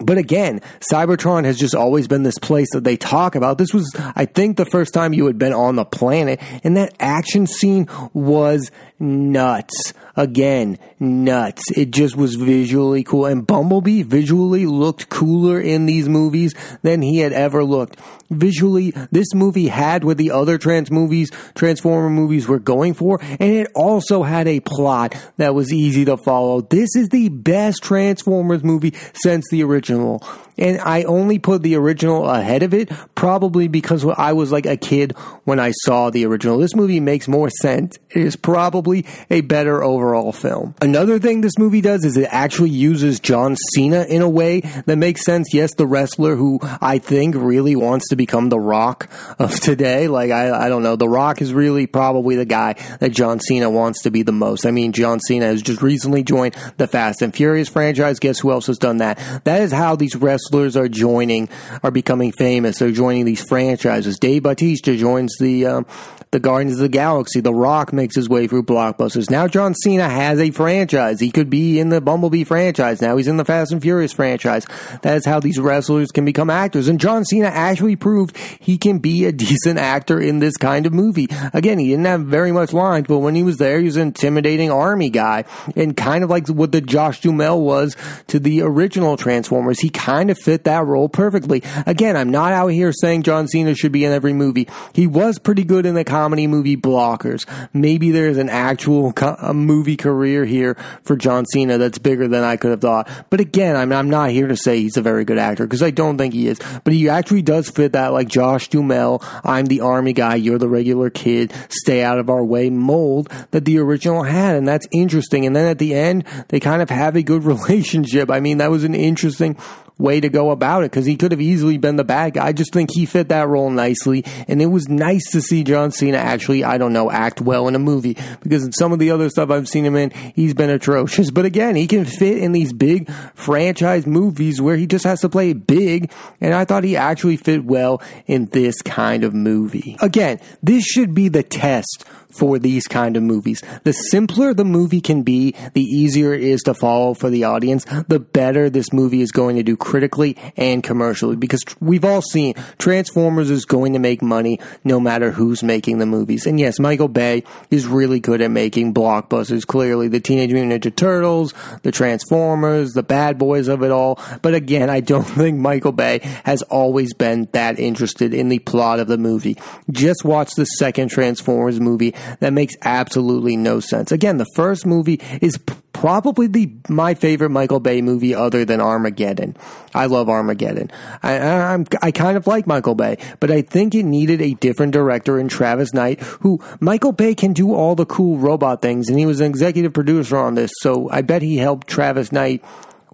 But 0.00 0.18
again, 0.18 0.60
Cybertron 0.92 1.44
has 1.44 1.58
just 1.58 1.74
always 1.74 2.06
been 2.06 2.22
this 2.22 2.38
place 2.38 2.68
that 2.72 2.84
they 2.84 2.96
talk 2.98 3.34
about. 3.34 3.56
This 3.56 3.72
was, 3.72 3.94
I 4.14 4.26
think, 4.26 4.56
the 4.56 4.66
first 4.66 4.92
time 4.92 5.14
you 5.14 5.26
had 5.26 5.38
been 5.38 5.54
on 5.54 5.76
the 5.76 5.86
planet, 5.86 6.40
and 6.62 6.76
that 6.76 6.94
action 7.00 7.46
scene 7.46 7.88
was 8.12 8.70
nuts. 8.98 9.92
Again, 10.16 10.78
nuts. 10.98 11.62
It 11.76 11.90
just 11.90 12.16
was 12.16 12.36
visually 12.36 13.04
cool. 13.04 13.26
And 13.26 13.46
Bumblebee 13.46 14.02
visually 14.02 14.64
looked 14.66 15.08
cooler 15.08 15.60
in 15.60 15.86
these 15.86 16.08
movies 16.08 16.54
than 16.82 17.02
he 17.02 17.18
had 17.18 17.32
ever 17.32 17.64
looked. 17.64 17.98
Visually, 18.30 18.92
this 19.12 19.34
movie 19.34 19.68
had 19.68 20.04
what 20.04 20.16
the 20.16 20.30
other 20.30 20.58
trans 20.58 20.90
movies, 20.90 21.30
Transformer 21.54 22.10
movies 22.10 22.48
were 22.48 22.58
going 22.58 22.94
for, 22.94 23.20
and 23.22 23.52
it 23.52 23.70
also 23.74 24.22
had 24.22 24.48
a 24.48 24.60
plot 24.60 25.14
that 25.36 25.54
was 25.54 25.72
easy 25.72 26.04
to 26.06 26.16
follow. 26.16 26.62
This 26.62 26.96
is 26.96 27.10
the 27.10 27.28
best 27.28 27.82
Transformers 27.82 28.64
movie 28.64 28.94
since 29.14 29.44
the 29.50 29.62
original. 29.62 30.26
And 30.58 30.80
I 30.80 31.02
only 31.02 31.38
put 31.38 31.62
the 31.62 31.76
original 31.76 32.28
ahead 32.28 32.62
of 32.62 32.72
it, 32.72 32.90
probably 33.14 33.68
because 33.68 34.06
I 34.06 34.32
was 34.32 34.52
like 34.52 34.64
a 34.64 34.76
kid 34.76 35.12
when 35.44 35.60
I 35.60 35.72
saw 35.82 36.10
the 36.10 36.24
original. 36.24 36.58
This 36.58 36.74
movie 36.74 37.00
makes 37.00 37.28
more 37.28 37.50
sense. 37.50 37.98
It 38.10 38.22
is 38.22 38.36
probably 38.36 39.04
a 39.28 39.42
better 39.42 39.82
overall 39.82 40.32
film. 40.32 40.74
Another 40.80 41.18
thing 41.18 41.42
this 41.42 41.58
movie 41.58 41.82
does 41.82 42.04
is 42.04 42.16
it 42.16 42.28
actually 42.30 42.70
uses 42.70 43.20
John 43.20 43.56
Cena 43.74 44.04
in 44.04 44.22
a 44.22 44.28
way 44.28 44.60
that 44.60 44.96
makes 44.96 45.24
sense. 45.24 45.52
Yes, 45.52 45.74
the 45.74 45.86
wrestler 45.86 46.36
who 46.36 46.58
I 46.62 46.98
think 46.98 47.34
really 47.36 47.76
wants 47.76 48.08
to 48.08 48.16
become 48.16 48.48
the 48.48 48.58
Rock 48.58 49.10
of 49.38 49.60
today. 49.60 50.08
Like, 50.08 50.30
I, 50.30 50.66
I 50.66 50.68
don't 50.68 50.82
know. 50.82 50.96
The 50.96 51.08
Rock 51.08 51.42
is 51.42 51.52
really 51.52 51.86
probably 51.86 52.36
the 52.36 52.46
guy 52.46 52.74
that 53.00 53.10
John 53.10 53.40
Cena 53.40 53.68
wants 53.68 54.02
to 54.02 54.10
be 54.10 54.22
the 54.22 54.32
most. 54.32 54.64
I 54.64 54.70
mean, 54.70 54.92
John 54.92 55.20
Cena 55.20 55.46
has 55.46 55.60
just 55.60 55.82
recently 55.82 56.22
joined 56.22 56.56
the 56.78 56.86
Fast 56.86 57.20
and 57.20 57.34
Furious 57.34 57.68
franchise. 57.68 58.18
Guess 58.18 58.38
who 58.38 58.50
else 58.50 58.66
has 58.68 58.78
done 58.78 58.98
that? 58.98 59.18
That 59.44 59.60
is 59.60 59.72
how 59.72 59.96
these 59.96 60.16
wrestlers 60.16 60.45
wrestlers 60.46 60.76
are 60.76 60.88
joining, 60.88 61.48
are 61.82 61.90
becoming 61.90 62.32
famous. 62.32 62.78
They're 62.78 62.92
joining 62.92 63.24
these 63.24 63.42
franchises. 63.42 64.18
Dave 64.18 64.44
Bautista 64.44 64.96
joins 64.96 65.36
the 65.38 65.66
um, 65.66 65.86
the 66.32 66.40
Guardians 66.40 66.74
of 66.74 66.80
the 66.80 66.88
Galaxy. 66.88 67.40
The 67.40 67.54
Rock 67.54 67.92
makes 67.92 68.16
his 68.16 68.28
way 68.28 68.46
through 68.46 68.64
blockbusters. 68.64 69.30
Now 69.30 69.46
John 69.46 69.74
Cena 69.74 70.08
has 70.08 70.40
a 70.40 70.50
franchise. 70.50 71.20
He 71.20 71.30
could 71.30 71.48
be 71.48 71.78
in 71.78 71.88
the 71.88 72.00
Bumblebee 72.00 72.44
franchise. 72.44 73.00
Now 73.00 73.16
he's 73.16 73.28
in 73.28 73.36
the 73.36 73.44
Fast 73.44 73.72
and 73.72 73.80
Furious 73.80 74.12
franchise. 74.12 74.66
That 75.02 75.16
is 75.16 75.24
how 75.24 75.40
these 75.40 75.58
wrestlers 75.58 76.10
can 76.10 76.24
become 76.24 76.50
actors. 76.50 76.88
And 76.88 77.00
John 77.00 77.24
Cena 77.24 77.46
actually 77.46 77.96
proved 77.96 78.36
he 78.36 78.76
can 78.76 78.98
be 78.98 79.24
a 79.24 79.32
decent 79.46 79.78
actor 79.78 80.20
in 80.20 80.40
this 80.40 80.56
kind 80.56 80.86
of 80.86 80.92
movie. 80.92 81.28
Again, 81.52 81.78
he 81.78 81.88
didn't 81.88 82.06
have 82.06 82.22
very 82.22 82.52
much 82.52 82.72
lines, 82.72 83.06
but 83.06 83.18
when 83.18 83.34
he 83.34 83.42
was 83.42 83.58
there, 83.58 83.78
he 83.78 83.86
was 83.86 83.96
an 83.96 84.08
intimidating 84.08 84.70
army 84.70 85.10
guy. 85.10 85.44
And 85.76 85.96
kind 85.96 86.24
of 86.24 86.30
like 86.30 86.48
what 86.48 86.72
the 86.72 86.80
Josh 86.80 87.20
Duhamel 87.20 87.62
was 87.62 87.96
to 88.28 88.38
the 88.38 88.62
original 88.62 89.16
Transformers. 89.16 89.80
He 89.80 89.90
kind 89.90 90.30
of 90.30 90.38
fit 90.38 90.64
that 90.64 90.84
role 90.84 91.08
perfectly. 91.08 91.62
Again, 91.86 92.16
I'm 92.16 92.30
not 92.30 92.52
out 92.52 92.68
here 92.68 92.92
saying 92.92 93.22
John 93.22 93.46
Cena 93.46 93.74
should 93.74 93.92
be 93.92 94.04
in 94.04 94.12
every 94.12 94.32
movie. 94.32 94.68
He 94.92 95.06
was 95.06 95.38
pretty 95.38 95.64
good 95.64 95.86
in 95.86 95.94
the 95.94 96.04
comedy 96.16 96.46
movie 96.46 96.78
Blockers. 96.78 97.44
Maybe 97.74 98.10
there's 98.10 98.38
an 98.38 98.48
actual 98.48 99.12
co- 99.12 99.52
movie 99.52 99.98
career 99.98 100.46
here 100.46 100.74
for 101.02 101.14
John 101.14 101.44
Cena 101.44 101.76
that's 101.76 101.98
bigger 101.98 102.26
than 102.26 102.42
I 102.42 102.56
could 102.56 102.70
have 102.70 102.80
thought. 102.80 103.06
But 103.28 103.40
again, 103.40 103.76
I'm, 103.76 103.92
I'm 103.92 104.08
not 104.08 104.30
here 104.30 104.48
to 104.48 104.56
say 104.56 104.80
he's 104.80 104.96
a 104.96 105.02
very 105.02 105.26
good 105.26 105.36
actor 105.36 105.66
because 105.66 105.82
I 105.82 105.90
don't 105.90 106.16
think 106.16 106.32
he 106.32 106.48
is. 106.48 106.58
But 106.84 106.94
he 106.94 107.10
actually 107.10 107.42
does 107.42 107.68
fit 107.68 107.92
that 107.92 108.14
like 108.14 108.28
Josh 108.28 108.68
Duhamel, 108.68 109.22
I'm 109.44 109.66
the 109.66 109.82
army 109.82 110.14
guy, 110.14 110.36
you're 110.36 110.58
the 110.58 110.70
regular 110.70 111.10
kid, 111.10 111.52
stay 111.68 112.02
out 112.02 112.18
of 112.18 112.30
our 112.30 112.42
way 112.42 112.70
mold 112.70 113.28
that 113.50 113.66
the 113.66 113.78
original 113.78 114.22
had. 114.22 114.56
And 114.56 114.66
that's 114.66 114.88
interesting. 114.92 115.44
And 115.44 115.54
then 115.54 115.66
at 115.66 115.78
the 115.78 115.94
end, 115.94 116.24
they 116.48 116.60
kind 116.60 116.80
of 116.80 116.88
have 116.88 117.14
a 117.14 117.22
good 117.22 117.44
relationship. 117.52 118.30
I 118.30 118.40
mean, 118.40 118.56
that 118.56 118.70
was 118.70 118.84
an 118.84 118.94
interesting 118.94 119.58
way 119.98 120.20
to 120.20 120.28
go 120.28 120.50
about 120.50 120.84
it 120.84 120.90
because 120.90 121.06
he 121.06 121.16
could 121.16 121.32
have 121.32 121.40
easily 121.40 121.78
been 121.78 121.96
the 121.96 122.04
bad 122.04 122.34
guy. 122.34 122.46
I 122.46 122.52
just 122.52 122.72
think 122.72 122.90
he 122.92 123.06
fit 123.06 123.28
that 123.28 123.48
role 123.48 123.70
nicely, 123.70 124.24
and 124.48 124.60
it 124.60 124.66
was 124.66 124.88
nice 124.88 125.30
to 125.32 125.40
see 125.40 125.64
John 125.64 125.90
Cena 125.90 126.18
actually, 126.18 126.64
I 126.64 126.78
don't 126.78 126.92
know, 126.92 127.10
act 127.10 127.40
well 127.40 127.68
in 127.68 127.74
a 127.74 127.78
movie 127.78 128.16
because 128.42 128.64
in 128.64 128.72
some 128.72 128.92
of 128.92 128.98
the 128.98 129.10
other 129.10 129.28
stuff 129.30 129.50
I've 129.50 129.68
seen 129.68 129.84
him 129.84 129.96
in, 129.96 130.10
he's 130.10 130.54
been 130.54 130.70
atrocious. 130.70 131.30
But 131.30 131.44
again, 131.44 131.76
he 131.76 131.86
can 131.86 132.04
fit 132.04 132.38
in 132.38 132.52
these 132.52 132.72
big 132.72 133.10
franchise 133.34 134.06
movies 134.06 134.60
where 134.60 134.76
he 134.76 134.86
just 134.86 135.04
has 135.04 135.20
to 135.20 135.28
play 135.28 135.52
big, 135.52 136.10
and 136.40 136.54
I 136.54 136.64
thought 136.64 136.84
he 136.84 136.96
actually 136.96 137.36
fit 137.36 137.64
well 137.64 138.02
in 138.26 138.46
this 138.46 138.82
kind 138.82 139.24
of 139.24 139.34
movie. 139.34 139.96
Again, 140.00 140.40
this 140.62 140.84
should 140.84 141.14
be 141.14 141.28
the 141.28 141.42
test 141.42 142.04
for 142.30 142.58
these 142.58 142.86
kind 142.86 143.16
of 143.16 143.22
movies. 143.22 143.62
The 143.84 143.92
simpler 143.92 144.54
the 144.54 144.64
movie 144.64 145.00
can 145.00 145.22
be, 145.22 145.54
the 145.74 145.82
easier 145.82 146.34
it 146.34 146.42
is 146.42 146.62
to 146.62 146.74
follow 146.74 147.14
for 147.14 147.30
the 147.30 147.44
audience, 147.44 147.84
the 148.08 148.20
better 148.20 148.68
this 148.68 148.92
movie 148.92 149.20
is 149.20 149.32
going 149.32 149.56
to 149.56 149.62
do 149.62 149.76
critically 149.76 150.36
and 150.56 150.82
commercially 150.82 151.36
because 151.36 151.64
we've 151.80 152.04
all 152.04 152.22
seen 152.22 152.54
Transformers 152.78 153.50
is 153.50 153.64
going 153.64 153.92
to 153.92 153.98
make 153.98 154.22
money 154.22 154.60
no 154.84 155.00
matter 155.00 155.30
who's 155.30 155.62
making 155.62 155.98
the 155.98 156.06
movies. 156.06 156.46
And 156.46 156.58
yes, 156.58 156.78
Michael 156.78 157.08
Bay 157.08 157.44
is 157.70 157.86
really 157.86 158.20
good 158.20 158.40
at 158.40 158.50
making 158.50 158.94
blockbusters. 158.94 159.66
Clearly, 159.66 160.08
the 160.08 160.20
Teenage 160.20 160.52
Mutant 160.52 160.82
Ninja 160.82 160.94
Turtles, 160.94 161.54
the 161.82 161.92
Transformers, 161.92 162.92
the 162.92 163.02
bad 163.02 163.38
boys 163.38 163.68
of 163.68 163.82
it 163.82 163.90
all. 163.90 164.20
But 164.42 164.54
again, 164.54 164.90
I 164.90 165.00
don't 165.00 165.24
think 165.24 165.58
Michael 165.58 165.92
Bay 165.92 166.20
has 166.44 166.62
always 166.62 167.14
been 167.14 167.48
that 167.52 167.78
interested 167.78 168.34
in 168.34 168.48
the 168.48 168.58
plot 168.58 169.00
of 169.00 169.08
the 169.08 169.18
movie. 169.18 169.56
Just 169.90 170.24
watch 170.24 170.50
the 170.56 170.64
second 170.64 171.08
Transformers 171.08 171.80
movie 171.80 172.14
that 172.40 172.52
makes 172.52 172.74
absolutely 172.82 173.56
no 173.56 173.80
sense. 173.80 174.12
Again, 174.12 174.36
the 174.36 174.46
first 174.54 174.86
movie 174.86 175.20
is 175.40 175.58
probably 175.92 176.46
the 176.46 176.70
my 176.90 177.14
favorite 177.14 177.48
Michael 177.48 177.80
Bay 177.80 178.02
movie 178.02 178.34
other 178.34 178.64
than 178.64 178.80
Armageddon. 178.80 179.56
I 179.94 180.06
love 180.06 180.28
Armageddon. 180.28 180.90
I, 181.22 181.38
I'm, 181.38 181.86
I 182.02 182.10
kind 182.10 182.36
of 182.36 182.46
like 182.46 182.66
Michael 182.66 182.94
Bay, 182.94 183.16
but 183.40 183.50
I 183.50 183.62
think 183.62 183.94
it 183.94 184.04
needed 184.04 184.42
a 184.42 184.54
different 184.54 184.92
director 184.92 185.38
in 185.38 185.48
Travis 185.48 185.94
Knight, 185.94 186.20
who 186.20 186.60
Michael 186.80 187.12
Bay 187.12 187.34
can 187.34 187.54
do 187.54 187.74
all 187.74 187.94
the 187.94 188.04
cool 188.04 188.36
robot 188.36 188.82
things, 188.82 189.08
and 189.08 189.18
he 189.18 189.24
was 189.24 189.40
an 189.40 189.46
executive 189.46 189.94
producer 189.94 190.36
on 190.36 190.54
this, 190.54 190.70
so 190.80 191.08
I 191.10 191.22
bet 191.22 191.40
he 191.40 191.56
helped 191.56 191.86
Travis 191.86 192.30
Knight 192.30 192.62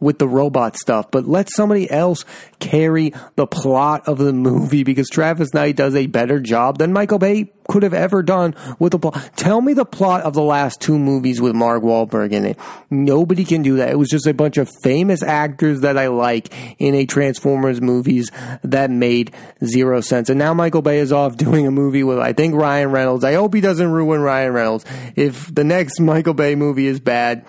with 0.03 0.19
the 0.19 0.27
robot 0.27 0.77
stuff, 0.77 1.11
but 1.13 1.27
let 1.27 1.49
somebody 1.49 1.89
else 1.89 2.25
carry 2.59 3.15
the 3.37 3.47
plot 3.47 4.09
of 4.09 4.19
the 4.19 4.33
movie 4.33 4.83
because 4.83 5.09
Travis 5.09 5.55
Knight 5.55 5.77
does 5.77 5.95
a 5.95 6.09
better 6.09 6.41
job 6.41 6.79
than 6.79 6.93
Michael 6.93 7.21
Bay 7.21 7.53
could 7.69 7.83
have 7.83 7.95
ever 7.95 8.23
done 8.23 8.55
with 8.79 8.93
the 8.93 8.99
plot. 8.99 9.31
Tell 9.37 9.61
me 9.61 9.73
the 9.73 9.85
plot 9.85 10.23
of 10.23 10.35
the 10.35 10.43
last 10.43 10.81
two 10.81 10.99
movies 10.99 11.41
with 11.41 11.55
Mark 11.55 11.83
Wahlberg 11.83 12.33
in 12.33 12.45
it. 12.45 12.59
Nobody 12.91 13.45
can 13.45 13.63
do 13.63 13.77
that. 13.77 13.91
It 13.91 13.99
was 13.99 14.09
just 14.09 14.27
a 14.27 14.35
bunch 14.35 14.57
of 14.57 14.71
famous 14.83 15.23
actors 15.23 15.81
that 15.81 15.97
I 15.97 16.09
like 16.09 16.53
in 16.79 16.95
a 16.95 17.07
Transformers 17.07 17.81
movies 17.81 18.31
that 18.63 18.91
made 18.91 19.35
zero 19.65 20.01
sense. 20.01 20.29
And 20.29 20.39
now 20.39 20.55
Michael 20.55 20.83
Bay 20.83 20.99
is 20.99 21.13
off 21.13 21.37
doing 21.43 21.67
a 21.67 21.71
movie 21.71 22.03
with, 22.03 22.19
I 22.19 22.33
think, 22.33 22.55
Ryan 22.55 22.91
Reynolds. 22.91 23.25
I 23.25 23.35
hope 23.35 23.55
he 23.55 23.61
doesn't 23.61 23.91
ruin 23.91 24.21
Ryan 24.21 24.53
Reynolds. 24.53 24.85
If 25.17 25.55
the 25.55 25.65
next 25.65 26.01
Michael 26.13 26.35
Bay 26.35 26.55
movie 26.55 26.87
is 26.87 27.01
bad 27.01 27.45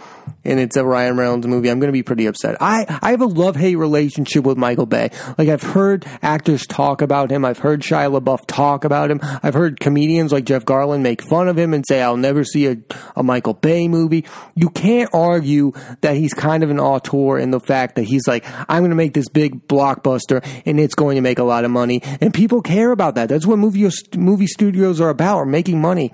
and 0.45 0.59
it's 0.59 0.75
a 0.75 0.85
Ryan 0.85 1.17
Reynolds 1.17 1.47
movie, 1.47 1.69
I'm 1.69 1.79
going 1.79 1.89
to 1.89 1.93
be 1.93 2.03
pretty 2.03 2.25
upset. 2.25 2.57
I, 2.61 2.85
I 3.01 3.11
have 3.11 3.21
a 3.21 3.25
love 3.25 3.55
hate 3.55 3.75
relationship 3.75 4.43
with 4.43 4.57
Michael 4.57 4.85
Bay. 4.85 5.09
Like, 5.37 5.49
I've 5.49 5.63
heard 5.63 6.05
actors 6.21 6.65
talk 6.67 7.01
about 7.01 7.31
him. 7.31 7.45
I've 7.45 7.59
heard 7.59 7.81
Shia 7.81 8.19
LaBeouf 8.19 8.45
talk 8.47 8.83
about 8.83 9.11
him. 9.11 9.19
I've 9.41 9.53
heard 9.53 9.79
comedians 9.79 10.02
comedians 10.03 10.33
like 10.33 10.43
Jeff 10.43 10.65
Garlin 10.65 11.01
make 11.01 11.21
fun 11.21 11.47
of 11.47 11.57
him 11.57 11.73
and 11.73 11.85
say, 11.87 12.01
I'll 12.01 12.17
never 12.17 12.43
see 12.43 12.67
a, 12.67 12.75
a 13.15 13.23
Michael 13.23 13.53
Bay 13.53 13.87
movie. 13.87 14.25
You 14.53 14.69
can't 14.69 15.09
argue 15.13 15.71
that 16.01 16.17
he's 16.17 16.33
kind 16.33 16.61
of 16.61 16.69
an 16.69 16.79
auteur 16.79 17.39
in 17.39 17.51
the 17.51 17.59
fact 17.61 17.95
that 17.95 18.03
he's 18.03 18.27
like, 18.27 18.43
I'm 18.67 18.81
going 18.81 18.89
to 18.89 18.95
make 18.95 19.13
this 19.13 19.29
big 19.29 19.65
blockbuster 19.67 20.45
and 20.65 20.77
it's 20.77 20.93
going 20.93 21.15
to 21.15 21.21
make 21.21 21.39
a 21.39 21.43
lot 21.43 21.63
of 21.63 21.71
money. 21.71 22.01
And 22.19 22.33
people 22.33 22.61
care 22.61 22.91
about 22.91 23.15
that. 23.15 23.29
That's 23.29 23.45
what 23.45 23.59
movie, 23.59 23.89
movie 24.17 24.47
studios 24.47 24.99
are 24.99 25.09
about, 25.09 25.37
are 25.37 25.45
making 25.45 25.79
money. 25.79 26.11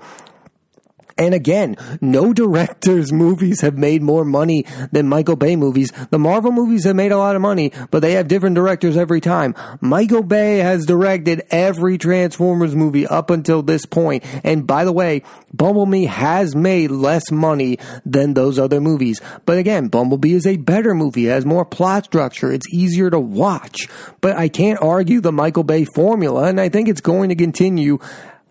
And 1.20 1.34
again, 1.34 1.76
no 2.00 2.32
director's 2.32 3.12
movies 3.24 3.60
have 3.60 3.76
made 3.76 4.00
more 4.00 4.24
money 4.24 4.64
than 4.90 5.06
Michael 5.06 5.36
Bay 5.36 5.54
movies. 5.54 5.92
The 6.08 6.18
Marvel 6.18 6.50
movies 6.50 6.84
have 6.84 6.96
made 6.96 7.12
a 7.12 7.18
lot 7.18 7.36
of 7.36 7.42
money, 7.42 7.72
but 7.90 8.00
they 8.00 8.12
have 8.12 8.26
different 8.26 8.56
directors 8.56 8.96
every 8.96 9.20
time. 9.20 9.54
Michael 9.82 10.22
Bay 10.22 10.58
has 10.58 10.86
directed 10.86 11.42
every 11.50 11.98
Transformers 11.98 12.74
movie 12.74 13.06
up 13.06 13.28
until 13.28 13.62
this 13.62 13.84
point. 13.84 14.24
And 14.42 14.66
by 14.66 14.86
the 14.86 14.94
way, 14.94 15.22
Bumblebee 15.52 16.06
has 16.06 16.56
made 16.56 16.90
less 16.90 17.30
money 17.30 17.78
than 18.06 18.32
those 18.32 18.58
other 18.58 18.80
movies. 18.80 19.20
But 19.44 19.58
again, 19.58 19.88
Bumblebee 19.88 20.32
is 20.32 20.46
a 20.46 20.56
better 20.56 20.94
movie. 20.94 21.26
It 21.26 21.32
has 21.32 21.44
more 21.44 21.66
plot 21.66 22.06
structure. 22.06 22.50
It's 22.50 22.72
easier 22.72 23.10
to 23.10 23.20
watch. 23.20 23.88
But 24.22 24.38
I 24.38 24.48
can't 24.48 24.80
argue 24.80 25.20
the 25.20 25.32
Michael 25.32 25.64
Bay 25.64 25.84
formula, 25.84 26.44
and 26.44 26.58
I 26.58 26.70
think 26.70 26.88
it's 26.88 27.02
going 27.02 27.28
to 27.28 27.34
continue 27.34 27.98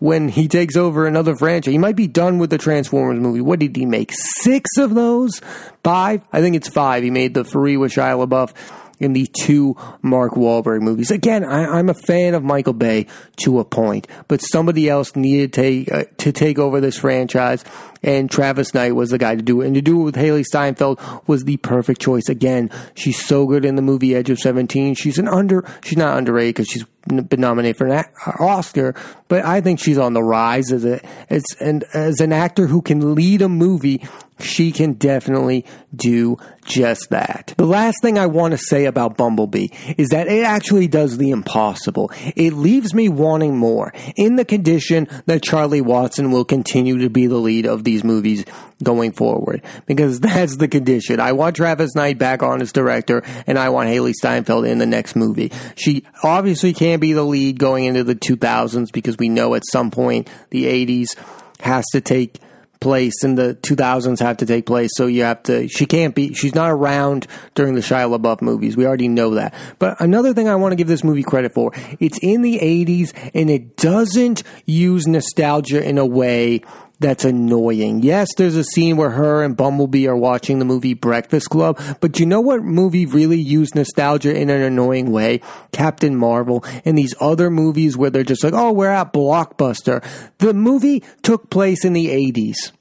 when 0.00 0.28
he 0.28 0.48
takes 0.48 0.76
over 0.76 1.06
another 1.06 1.36
franchise. 1.36 1.70
He 1.70 1.78
might 1.78 1.94
be 1.94 2.08
done 2.08 2.38
with 2.38 2.50
the 2.50 2.58
Transformers 2.58 3.20
movie. 3.20 3.40
What 3.40 3.60
did 3.60 3.76
he 3.76 3.86
make? 3.86 4.10
Six 4.12 4.68
of 4.78 4.94
those? 4.94 5.40
Five? 5.84 6.22
I 6.32 6.40
think 6.40 6.56
it's 6.56 6.68
five. 6.68 7.04
He 7.04 7.10
made 7.10 7.34
the 7.34 7.44
three 7.44 7.76
with 7.76 7.92
Shia 7.92 8.26
LaBeouf. 8.26 8.52
in 8.98 9.14
the 9.14 9.26
two 9.26 9.76
Mark 10.02 10.34
Wahlberg 10.34 10.82
movies. 10.82 11.10
Again, 11.10 11.42
I, 11.42 11.78
am 11.78 11.88
a 11.88 11.94
fan 11.94 12.34
of 12.34 12.44
Michael 12.44 12.74
Bay 12.74 13.06
to 13.36 13.58
a 13.58 13.64
point, 13.64 14.06
but 14.28 14.40
somebody 14.40 14.90
else 14.90 15.16
needed 15.16 15.54
to 15.54 15.90
uh, 15.90 16.04
to 16.18 16.32
take 16.32 16.58
over 16.58 16.82
this 16.82 16.98
franchise 16.98 17.64
and 18.02 18.30
Travis 18.30 18.74
Knight 18.74 18.94
was 18.94 19.10
the 19.10 19.18
guy 19.18 19.34
to 19.34 19.42
do 19.42 19.60
it. 19.60 19.66
And 19.66 19.74
to 19.74 19.82
do 19.82 20.00
it 20.00 20.04
with 20.04 20.16
Hailee 20.16 20.44
Steinfeld 20.44 21.00
was 21.26 21.44
the 21.44 21.56
perfect 21.58 22.00
choice. 22.00 22.28
Again, 22.28 22.70
she's 22.94 23.24
so 23.24 23.46
good 23.46 23.64
in 23.64 23.76
the 23.76 23.82
movie 23.82 24.14
Edge 24.14 24.30
of 24.30 24.38
Seventeen. 24.38 24.94
She's 24.94 25.18
an 25.18 25.28
under, 25.28 25.64
she's 25.84 25.98
not 25.98 26.16
underrated 26.18 26.54
because 26.54 26.68
she's 26.68 26.84
been 27.06 27.40
nominated 27.40 27.76
for 27.76 27.86
an 27.86 28.04
Oscar, 28.38 28.94
but 29.28 29.44
I 29.44 29.60
think 29.60 29.80
she's 29.80 29.98
on 29.98 30.12
the 30.12 30.22
rise 30.22 30.70
as 30.70 30.84
a 30.84 31.00
as 31.30 31.42
and 31.58 31.84
as 31.94 32.20
an 32.20 32.32
actor 32.32 32.66
who 32.66 32.82
can 32.82 33.14
lead 33.14 33.42
a 33.42 33.48
movie. 33.48 34.06
She 34.38 34.72
can 34.72 34.94
definitely 34.94 35.66
do 35.94 36.38
just 36.64 37.10
that. 37.10 37.52
The 37.58 37.66
last 37.66 38.00
thing 38.00 38.18
I 38.18 38.24
want 38.24 38.52
to 38.52 38.58
say 38.58 38.86
about 38.86 39.18
Bumblebee 39.18 39.68
is 39.98 40.08
that 40.10 40.28
it 40.28 40.44
actually 40.44 40.88
does 40.88 41.18
the 41.18 41.30
impossible. 41.30 42.10
It 42.36 42.54
leaves 42.54 42.94
me 42.94 43.10
wanting 43.10 43.58
more 43.58 43.92
in 44.16 44.36
the 44.36 44.46
condition 44.46 45.08
that 45.26 45.42
Charlie 45.42 45.82
Watson 45.82 46.30
will 46.30 46.46
continue 46.46 46.96
to 47.00 47.10
be 47.10 47.26
the 47.26 47.36
lead 47.36 47.66
of 47.66 47.84
these 47.90 48.04
movies 48.04 48.44
going 48.82 49.12
forward 49.12 49.62
because 49.86 50.20
that's 50.30 50.56
the 50.56 50.68
condition. 50.68 51.20
I 51.20 51.32
want 51.32 51.56
Travis 51.56 51.94
Knight 51.94 52.18
back 52.18 52.42
on 52.42 52.62
as 52.62 52.72
director 52.72 53.22
and 53.46 53.58
I 53.58 53.70
want 53.70 53.88
Hailee 53.88 54.14
Steinfeld 54.14 54.64
in 54.64 54.78
the 54.78 54.86
next 54.86 55.16
movie. 55.16 55.50
She 55.76 56.04
obviously 56.22 56.72
can't 56.72 57.00
be 57.00 57.12
the 57.12 57.24
lead 57.24 57.58
going 57.58 57.84
into 57.84 58.04
the 58.04 58.14
2000s 58.14 58.92
because 58.92 59.16
we 59.18 59.28
know 59.28 59.54
at 59.54 59.62
some 59.70 59.90
point 59.90 60.30
the 60.50 60.64
80s 60.64 61.16
has 61.60 61.84
to 61.92 62.00
take 62.00 62.38
place 62.80 63.22
and 63.22 63.36
the 63.36 63.54
2000s 63.60 64.18
have 64.20 64.38
to 64.38 64.46
take 64.46 64.66
place. 64.66 64.90
So 64.94 65.06
you 65.06 65.22
have 65.22 65.42
to, 65.44 65.68
she 65.68 65.86
can't 65.86 66.14
be, 66.14 66.32
she's 66.32 66.54
not 66.54 66.70
around 66.70 67.26
during 67.54 67.74
the 67.74 67.82
Shia 67.82 68.16
LaBeouf 68.16 68.40
movies. 68.40 68.76
We 68.76 68.86
already 68.86 69.08
know 69.08 69.34
that. 69.34 69.54
But 69.78 70.00
another 70.00 70.32
thing 70.32 70.48
I 70.48 70.56
want 70.56 70.72
to 70.72 70.76
give 70.76 70.88
this 70.88 71.04
movie 71.04 71.22
credit 71.22 71.52
for, 71.52 71.72
it's 72.00 72.18
in 72.22 72.42
the 72.42 72.58
80s 72.58 73.30
and 73.34 73.50
it 73.50 73.76
doesn't 73.76 74.42
use 74.64 75.06
nostalgia 75.06 75.86
in 75.86 75.98
a 75.98 76.06
way 76.06 76.62
that's 77.00 77.24
annoying. 77.24 78.02
Yes, 78.02 78.28
there's 78.36 78.56
a 78.56 78.64
scene 78.64 78.96
where 78.96 79.10
her 79.10 79.42
and 79.42 79.56
Bumblebee 79.56 80.06
are 80.06 80.16
watching 80.16 80.58
the 80.58 80.64
movie 80.64 80.94
Breakfast 80.94 81.48
Club, 81.48 81.80
but 82.00 82.20
you 82.20 82.26
know 82.26 82.40
what 82.40 82.62
movie 82.62 83.06
really 83.06 83.40
used 83.40 83.74
nostalgia 83.74 84.36
in 84.36 84.50
an 84.50 84.60
annoying 84.60 85.10
way? 85.10 85.40
Captain 85.72 86.14
Marvel 86.14 86.64
and 86.84 86.96
these 86.96 87.14
other 87.20 87.50
movies 87.50 87.96
where 87.96 88.10
they're 88.10 88.22
just 88.22 88.44
like, 88.44 88.52
oh, 88.52 88.72
we're 88.72 88.88
at 88.88 89.12
Blockbuster. 89.12 90.04
The 90.38 90.52
movie 90.52 91.02
took 91.22 91.50
place 91.50 91.84
in 91.84 91.94
the 91.94 92.08
80s. 92.08 92.72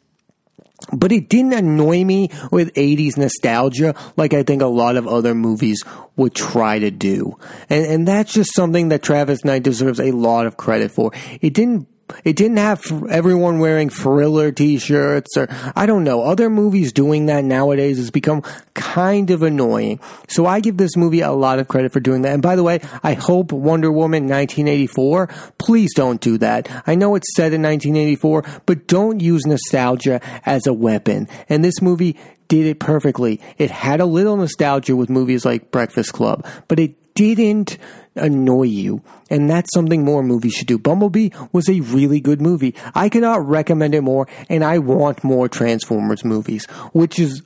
But 0.93 1.11
it 1.11 1.29
didn't 1.29 1.53
annoy 1.53 2.03
me 2.03 2.29
with 2.51 2.73
80s 2.73 3.17
nostalgia 3.17 3.95
like 4.15 4.33
I 4.33 4.43
think 4.43 4.61
a 4.61 4.67
lot 4.67 4.95
of 4.95 5.07
other 5.07 5.35
movies 5.35 5.83
would 6.15 6.33
try 6.33 6.79
to 6.79 6.89
do. 6.89 7.37
And, 7.69 7.85
and 7.85 8.07
that's 8.07 8.33
just 8.33 8.55
something 8.55 8.89
that 8.89 9.03
Travis 9.03 9.43
Knight 9.45 9.63
deserves 9.63 9.99
a 9.99 10.11
lot 10.11 10.45
of 10.45 10.57
credit 10.57 10.91
for. 10.91 11.11
It 11.41 11.53
didn't 11.53 11.87
it 12.23 12.35
didn't 12.35 12.57
have 12.57 12.83
everyone 13.09 13.59
wearing 13.59 13.89
thriller 13.89 14.51
t-shirts 14.51 15.37
or 15.37 15.47
I 15.75 15.85
don't 15.85 16.03
know. 16.03 16.23
Other 16.23 16.49
movies 16.49 16.91
doing 16.91 17.27
that 17.27 17.43
nowadays 17.43 17.97
has 17.97 18.11
become 18.11 18.43
kind 18.73 19.29
of 19.31 19.43
annoying. 19.43 19.99
So 20.27 20.45
I 20.45 20.59
give 20.59 20.77
this 20.77 20.95
movie 20.95 21.21
a 21.21 21.31
lot 21.31 21.59
of 21.59 21.67
credit 21.67 21.91
for 21.91 21.99
doing 21.99 22.21
that. 22.23 22.33
And 22.33 22.41
by 22.41 22.55
the 22.55 22.63
way, 22.63 22.79
I 23.03 23.13
hope 23.13 23.51
Wonder 23.51 23.91
Woman 23.91 24.23
1984, 24.23 25.27
please 25.57 25.93
don't 25.93 26.21
do 26.21 26.37
that. 26.39 26.83
I 26.87 26.95
know 26.95 27.15
it's 27.15 27.35
set 27.35 27.53
in 27.53 27.61
1984, 27.61 28.43
but 28.65 28.87
don't 28.87 29.19
use 29.19 29.45
nostalgia 29.45 30.21
as 30.45 30.67
a 30.67 30.73
weapon. 30.73 31.27
And 31.47 31.63
this 31.63 31.81
movie 31.81 32.17
did 32.47 32.65
it 32.65 32.79
perfectly. 32.79 33.39
It 33.57 33.71
had 33.71 34.01
a 34.01 34.05
little 34.05 34.35
nostalgia 34.35 34.95
with 34.95 35.09
movies 35.09 35.45
like 35.45 35.71
Breakfast 35.71 36.13
Club, 36.13 36.45
but 36.67 36.79
it 36.79 37.08
didn't 37.19 37.77
annoy 38.15 38.63
you. 38.63 39.01
And 39.29 39.49
that's 39.49 39.73
something 39.73 40.03
more 40.03 40.23
movies 40.23 40.53
should 40.53 40.67
do. 40.67 40.79
Bumblebee 40.79 41.29
was 41.51 41.69
a 41.69 41.81
really 41.81 42.19
good 42.19 42.41
movie. 42.41 42.75
I 42.95 43.09
cannot 43.09 43.45
recommend 43.47 43.93
it 43.93 44.01
more, 44.01 44.27
and 44.49 44.63
I 44.63 44.79
want 44.79 45.23
more 45.23 45.47
Transformers 45.47 46.25
movies, 46.25 46.65
which 46.93 47.19
is 47.19 47.43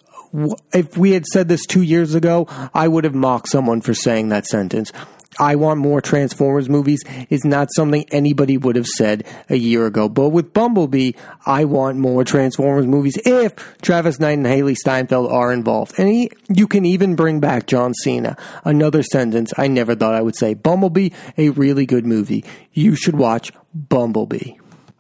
if 0.74 0.98
we 0.98 1.12
had 1.12 1.26
said 1.26 1.48
this 1.48 1.66
two 1.66 1.84
years 1.84 2.16
ago, 2.16 2.48
I 2.74 2.88
would 2.88 3.04
have 3.04 3.14
mocked 3.14 3.50
someone 3.50 3.82
for 3.82 3.94
saying 3.94 4.30
that 4.30 4.46
sentence. 4.46 4.92
I 5.40 5.56
want 5.56 5.80
more 5.80 6.02
Transformers 6.02 6.70
movies 6.70 7.02
is 7.30 7.44
not 7.44 7.70
something 7.76 8.06
anybody 8.12 8.58
would 8.58 8.76
have 8.76 8.88
said 8.88 9.26
a 9.50 9.56
year 9.56 9.86
ago. 9.86 10.10
But 10.10 10.30
with 10.30 10.54
Bumblebee, 10.54 11.14
I 11.46 11.66
want 11.66 11.98
more 11.98 12.24
Transformers 12.24 12.88
movies 12.88 13.18
if 13.26 13.56
Travis 13.82 14.20
Knight 14.20 14.38
and 14.38 14.46
Hailee 14.46 14.76
Steinfeld 14.76 15.32
are 15.32 15.52
involved. 15.52 15.94
And 15.98 16.10
he, 16.10 16.32
you 16.50 16.68
can 16.68 16.86
even 16.86 17.16
bring 17.16 17.40
back 17.40 17.68
John 17.68 17.94
Cena. 17.94 18.38
Another 18.64 19.04
sentence 19.04 19.54
I 19.58 19.68
never 19.68 19.96
thought 19.96 20.14
I 20.14 20.22
would 20.22 20.38
say. 20.38 20.54
Bumblebee, 20.54 21.10
a 21.38 21.50
really 21.50 21.86
good 21.86 22.06
movie. 22.06 22.44
You 22.72 22.96
should 22.96 23.16
watch 23.16 23.52
Bumblebee. 23.74 24.54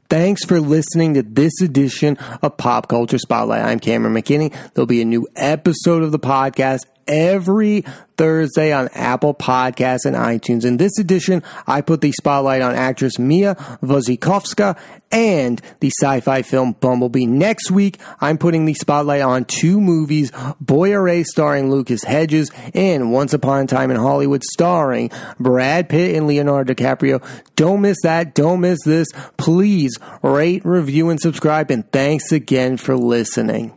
Thanks 0.09 0.45
for 0.45 0.59
listening 0.59 1.15
to 1.15 1.23
this 1.23 1.59
edition 1.59 2.17
of 2.43 2.57
Pop 2.57 2.87
Culture 2.87 3.17
Spotlight. 3.17 3.65
I'm 3.65 3.79
Cameron 3.79 4.13
McKinney. 4.13 4.53
There'll 4.73 4.85
be 4.85 5.01
a 5.01 5.05
new 5.05 5.27
episode 5.35 6.03
of 6.03 6.11
the 6.11 6.19
podcast 6.19 6.81
every 7.07 7.83
Thursday 8.17 8.71
on 8.71 8.89
Apple 8.93 9.33
Podcasts 9.33 10.05
and 10.05 10.15
iTunes. 10.15 10.65
In 10.65 10.77
this 10.77 10.97
edition, 10.99 11.43
I 11.65 11.81
put 11.81 12.01
the 12.01 12.11
spotlight 12.11 12.61
on 12.61 12.75
actress 12.75 13.17
Mia 13.17 13.55
Wasikowska 13.81 14.77
and 15.11 15.61
the 15.79 15.89
sci-fi 15.89 16.41
film 16.41 16.73
Bumblebee. 16.73 17.25
Next 17.25 17.71
week, 17.71 17.99
I'm 18.19 18.37
putting 18.37 18.65
the 18.65 18.73
spotlight 18.73 19.21
on 19.21 19.45
two 19.45 19.79
movies, 19.79 20.31
Boy 20.59 21.23
starring 21.23 21.69
Lucas 21.71 22.03
Hedges 22.03 22.51
and 22.73 23.11
Once 23.11 23.33
Upon 23.33 23.63
a 23.63 23.67
Time 23.67 23.91
in 23.91 23.97
Hollywood 23.97 24.43
starring 24.43 25.11
Brad 25.39 25.89
Pitt 25.89 26.15
and 26.15 26.27
Leonardo 26.27 26.73
DiCaprio. 26.73 27.23
Don't 27.55 27.81
miss 27.81 27.97
that. 28.03 28.33
Don't 28.35 28.61
miss 28.61 28.79
this. 28.83 29.07
Please 29.37 29.97
rate, 30.21 30.65
review, 30.65 31.09
and 31.09 31.19
subscribe. 31.19 31.71
And 31.71 31.89
thanks 31.91 32.31
again 32.31 32.77
for 32.77 32.95
listening. 32.95 33.73